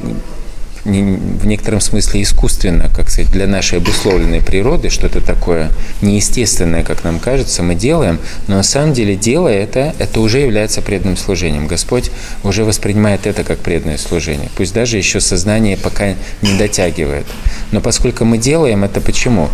[0.86, 5.72] в некотором смысле искусственно, как сказать, для нашей обусловленной природы, что-то такое
[6.02, 10.84] неестественное, как нам кажется, мы делаем, но на самом деле, делая это, это уже является
[10.84, 11.66] преданным служением.
[11.66, 12.12] Господь
[12.44, 14.52] уже воспринимает это как преданное служение.
[14.56, 16.14] Пусть даже еще сознание пока
[16.44, 17.26] не дотягивает.
[17.72, 19.50] Но поскольку мы делаем это, почему?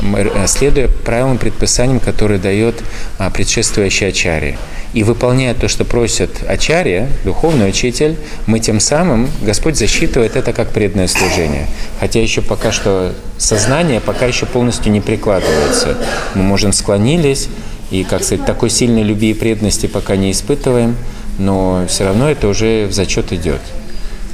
[0.00, 2.82] Мы, Следуя правилам предписаниям, которые дает
[3.18, 4.56] а, предшествующий ачарья.
[4.92, 8.16] И выполняя то, что просит ачарья, духовный учитель,
[8.46, 11.68] мы тем самым, Господь засчитывает это как преданное служение.
[12.00, 15.96] Хотя еще пока что сознание пока еще полностью не прикладывается.
[16.34, 17.48] Мы, можем склонились,
[17.90, 20.96] и, как сказать, такой сильной любви и преданности пока не испытываем,
[21.38, 23.60] но все равно это уже в зачет идет.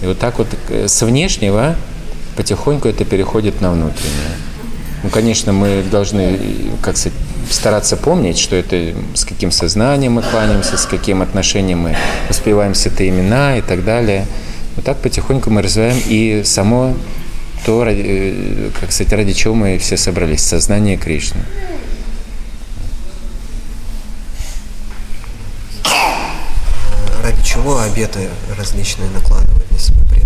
[0.02, 1.74] И вот так вот э, с внешнего
[2.36, 4.45] потихоньку это переходит на внутреннее.
[5.02, 6.38] Ну, конечно, мы должны,
[6.82, 7.18] как сказать,
[7.50, 11.96] стараться помнить, что это с каким сознанием мы кланяемся, с каким отношением мы
[12.28, 14.26] воспеваем святые имена и так далее.
[14.74, 16.94] Вот так потихоньку мы развиваем и само
[17.64, 21.40] то, э, как сказать, ради чего мы все собрались, сознание Кришны.
[27.22, 30.25] Ради чего обеты различные накладывают на себя преданные?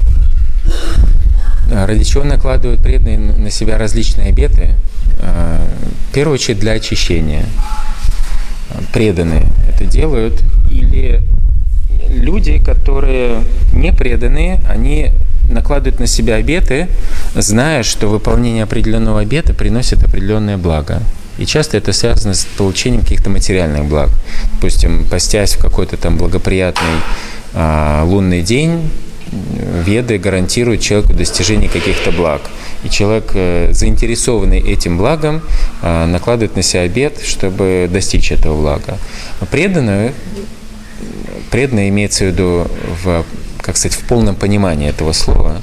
[1.70, 4.74] А Ради чего накладывают преданные на себя различные обеты?
[5.20, 5.66] А,
[6.08, 7.44] В первую очередь для очищения.
[8.92, 11.22] Преданные это делают или
[12.08, 13.42] люди, которые
[13.72, 15.10] не преданные, они
[15.50, 16.88] накладывают на себя обеты,
[17.34, 21.02] зная, что выполнение определенного обета приносит определенное благо.
[21.38, 24.10] И часто это связано с получением каких-то материальных благ.
[24.54, 27.00] Допустим, постясь в какой-то там благоприятный
[27.54, 28.90] а, лунный день,
[29.32, 32.42] веды гарантируют человеку достижение каких-то благ.
[32.84, 35.42] И человек, э, заинтересованный этим благом,
[35.82, 38.98] а, накладывает на себя обет, чтобы достичь этого блага.
[39.50, 40.14] Преданные,
[41.50, 42.66] преданные имеется в виду
[43.04, 43.24] в,
[43.58, 45.60] как сказать, в полном понимании этого слова,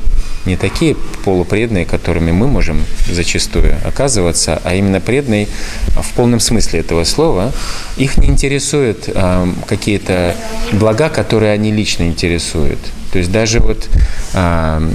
[0.48, 5.48] не такие полупреданные, которыми мы можем зачастую оказываться, а именно преданные
[5.90, 7.52] в полном смысле этого слова.
[7.98, 10.36] Их не интересуют э, какие-то
[10.72, 12.80] блага, которые они лично интересуют.
[13.12, 13.88] То есть даже вот
[14.34, 14.92] э,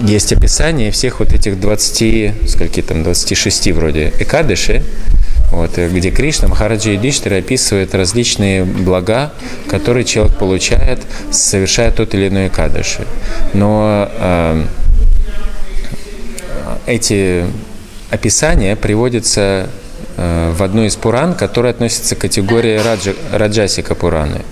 [0.00, 4.82] есть описание всех вот этих 20, скольки там, 26 вроде экадыши,
[5.50, 9.32] вот, э, где Кришна, Махараджи Юдиштир описывает различные блага,
[9.68, 13.06] которые человек получает, совершая тот или иной кадыши.
[13.52, 14.64] Но э,
[16.86, 17.44] эти
[18.10, 19.68] описания приводятся
[20.16, 24.42] э, в одну из Пуран, которая относится к категории Раджа, Раджасика Пураны.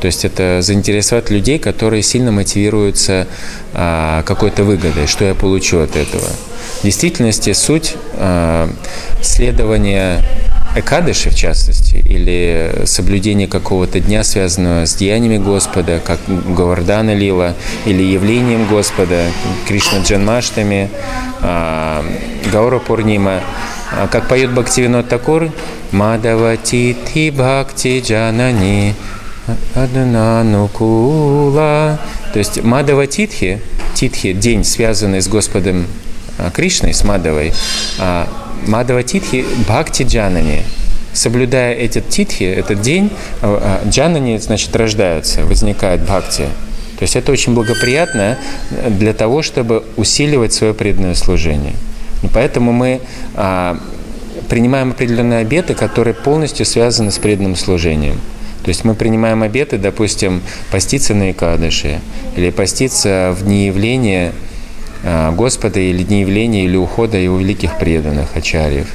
[0.00, 3.26] То есть это заинтересовать людей, которые сильно мотивируются
[3.74, 6.28] а, какой-то выгодой, что я получу от этого.
[6.80, 8.70] В действительности суть а,
[9.22, 10.24] следования
[10.76, 17.54] Экадыши, в частности, или соблюдение какого-то дня, связанного с деяниями Господа, как Гавардана Лила,
[17.86, 19.24] или явлением Господа,
[19.66, 20.90] Кришна Джанмаштами,
[21.40, 22.04] а,
[22.52, 23.40] Гаура Пурнима,
[23.90, 25.50] а, как поет Бхактивинод Такур,
[25.90, 28.94] Мадавати Ти Бхакти Джанани
[29.74, 31.28] Аднанукула.
[32.32, 33.60] То есть Мадава Титхи,
[33.94, 35.86] Титхи, день, связанный с Господом
[36.38, 37.52] а, Кришной, с Мадавой,
[37.98, 38.28] а,
[38.66, 40.62] Мадава Титхи Бхакти Джанани.
[41.12, 43.10] Соблюдая этот титхи, этот день,
[43.42, 46.44] а, джанани, значит, рождаются, возникает бхакти.
[46.98, 48.38] То есть это очень благоприятно
[48.88, 51.74] для того, чтобы усиливать свое преданное служение.
[52.34, 53.00] Поэтому мы
[54.48, 58.20] принимаем определенные обеты, которые полностью связаны с преданным служением.
[58.68, 62.00] То есть мы принимаем обеты, допустим, поститься на Икадыши,
[62.36, 64.32] или поститься в дни явления
[65.02, 68.88] а, Господа, или дни явления, или ухода его великих преданных, ачарьев,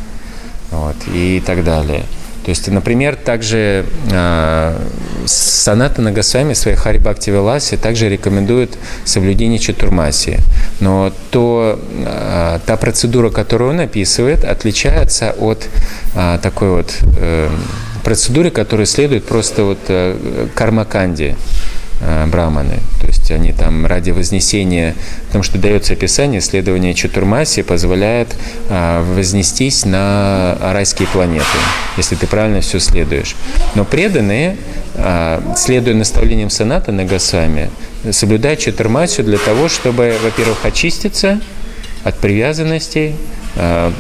[0.70, 2.04] вот, и так далее.
[2.46, 4.80] То есть, например, также э,
[5.26, 10.38] Саната Нагасвами в своей Хари Бхакти Виласе также рекомендует соблюдение Чатурмаси.
[10.82, 15.68] Но то, э, та процедура, которую он описывает, отличается от
[16.14, 17.50] э, такой вот э,
[18.04, 21.36] процедуры, которая следует просто вот э, кармаканде
[22.02, 22.80] э, браманы.
[23.04, 24.96] То есть они там ради вознесения,
[25.28, 28.30] потому что дается описание, следование Чатурмаси позволяет
[28.70, 31.46] а, вознестись на райские планеты,
[31.98, 33.36] если ты правильно все следуешь.
[33.76, 34.56] Но преданные,
[34.96, 37.70] а, следуя наставлениям Саната на Госвами,
[38.12, 41.42] соблюдают Чатурмасию для того, чтобы, во-первых, очиститься
[42.06, 43.16] от привязанностей,
[43.56, 43.92] а,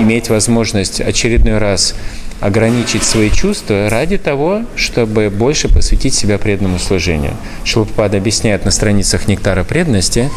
[0.00, 1.94] иметь возможность очередной раз
[2.42, 7.36] ограничить свои чувства ради того, чтобы больше посвятить себя преданному служению.
[7.62, 10.28] Шилпада объясняет на страницах «Нектара преданности»,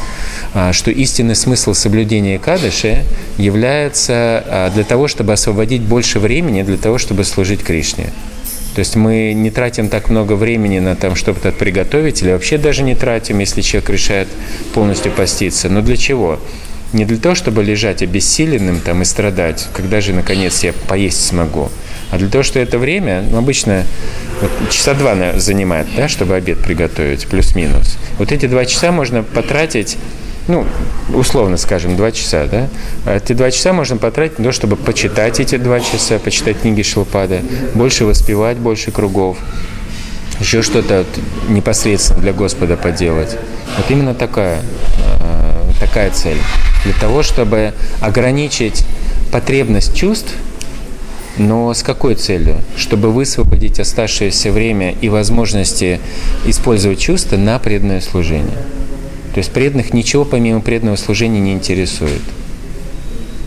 [0.53, 3.03] а, что истинный смысл соблюдения Кадыши
[3.39, 8.14] является а, для того, чтобы освободить больше времени для того, чтобы служить Кришне.
[8.76, 12.60] То есть мы не тратим так много времени на том, чтобы это приготовить, или вообще
[12.60, 14.28] даже не тратим, если человек решает
[14.76, 15.70] полностью поститься.
[15.70, 16.39] Но для чего?
[16.93, 21.72] Не для того, чтобы лежать обессиленным там, и страдать, когда же наконец я поесть смогу,
[22.12, 23.84] а для того, что это время, ну, обычно
[24.41, 27.97] вот, часа два занимает, да, чтобы обед приготовить, плюс-минус.
[28.20, 29.97] Вот эти два часа можно потратить
[30.47, 30.64] ну,
[31.12, 32.70] условно скажем, два часа, да?
[33.06, 36.84] А эти два часа можно потратить на то, чтобы почитать эти два часа, почитать книги
[36.84, 37.41] Шилпада,
[37.74, 39.38] больше воспевать, больше кругов,
[40.39, 41.06] еще что-то
[41.49, 43.36] непосредственно для Господа поделать.
[43.78, 44.60] Вот именно такая,
[45.20, 46.38] а, такая цель.
[46.84, 48.86] Для того, чтобы ограничить
[49.32, 50.32] потребность чувств–
[51.38, 52.61] но с какой целью?
[52.77, 55.99] Чтобы высвободить оставшееся время и возможности
[56.45, 58.57] использовать чувства на преданное служение.
[59.33, 62.21] То есть преданных ничего помимо преданного служения не интересует.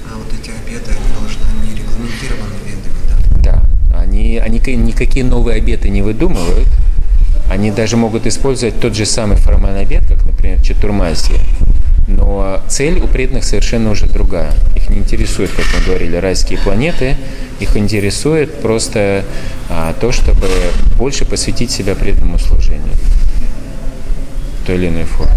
[0.05, 3.63] А вот эти обеты, они должны, они регламентированы ведами, да?
[3.91, 3.99] Да.
[3.99, 6.69] Они, они никакие новые обеты не выдумывают.
[7.51, 11.41] Они даже могут использовать тот же самый форман обед, как, например, Чатурмасия.
[12.09, 14.53] Но цель у преданных совершенно уже другая.
[14.75, 17.17] Их не интересует, как мы говорили, райские планеты,
[17.61, 19.25] их интересует просто
[19.69, 20.49] а, то, чтобы
[20.97, 22.95] больше посвятить себя преданному служению
[24.63, 25.35] в той или иной форме.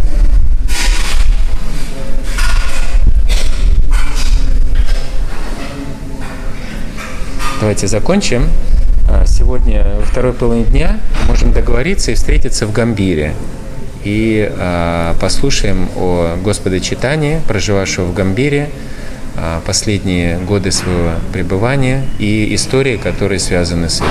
[7.59, 8.49] Давайте закончим.
[9.09, 13.35] а, сегодня второй половине дня можем договориться и встретиться в Гамбире.
[14.03, 18.69] И а, послушаем о Господе Читании, проживавшего в Гамбире,
[19.37, 24.09] а, последние годы своего пребывания и истории, которые связаны с этим.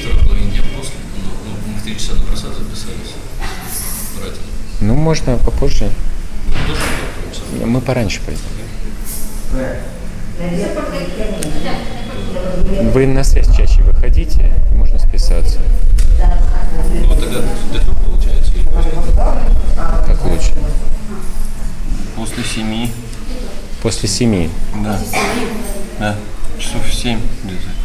[0.00, 0.94] Второй половине дня после.
[1.16, 1.30] Ну,
[4.80, 4.86] ну.
[4.86, 5.90] Ну, можно попозже.
[7.64, 8.42] Мы пораньше пойдем.
[12.92, 15.58] Вы на связь чаще выходите, можно списаться.
[17.72, 18.64] До трех получается или?
[20.06, 20.52] Как лучше.
[22.16, 22.92] После семи.
[23.82, 24.50] После семи.
[24.82, 24.98] Да.
[25.98, 26.16] Да.
[26.58, 27.20] Часов семь.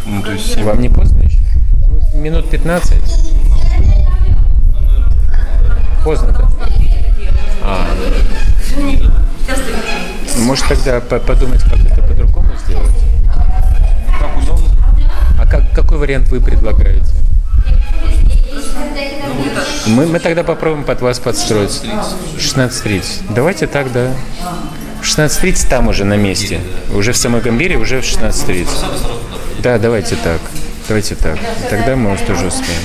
[0.05, 0.63] Ну, то есть семь.
[0.63, 1.39] Вам не поздно еще?
[1.87, 2.95] Ну, минут 15.
[6.03, 6.49] Поздно, да?
[7.63, 7.87] А.
[10.37, 12.95] Может тогда по- подумать, как это по-другому сделать?
[14.19, 14.67] Как удобно?
[15.37, 17.11] А как, какой вариант вы предлагаете?
[19.89, 21.83] Мы, мы тогда попробуем под вас подстроиться.
[22.37, 23.33] 16.30.
[23.33, 24.13] Давайте так, да.
[25.01, 26.59] В 16.30 там уже на месте.
[26.93, 28.67] Уже в самой Гамбире, уже в 16.30.
[29.63, 30.39] Да, давайте так.
[30.87, 31.37] Давайте так.
[31.69, 32.81] Тогда мы уж тоже успеем.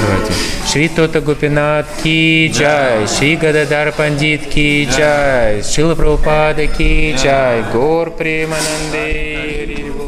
[0.00, 0.32] Давайте.
[0.70, 8.10] Шри Тота Гопинат Ки Джай, Шри Гададар Пандит Ки Джай, Шила Прабхупада Ки Джай, Гор
[8.10, 10.07] Премананде Бол.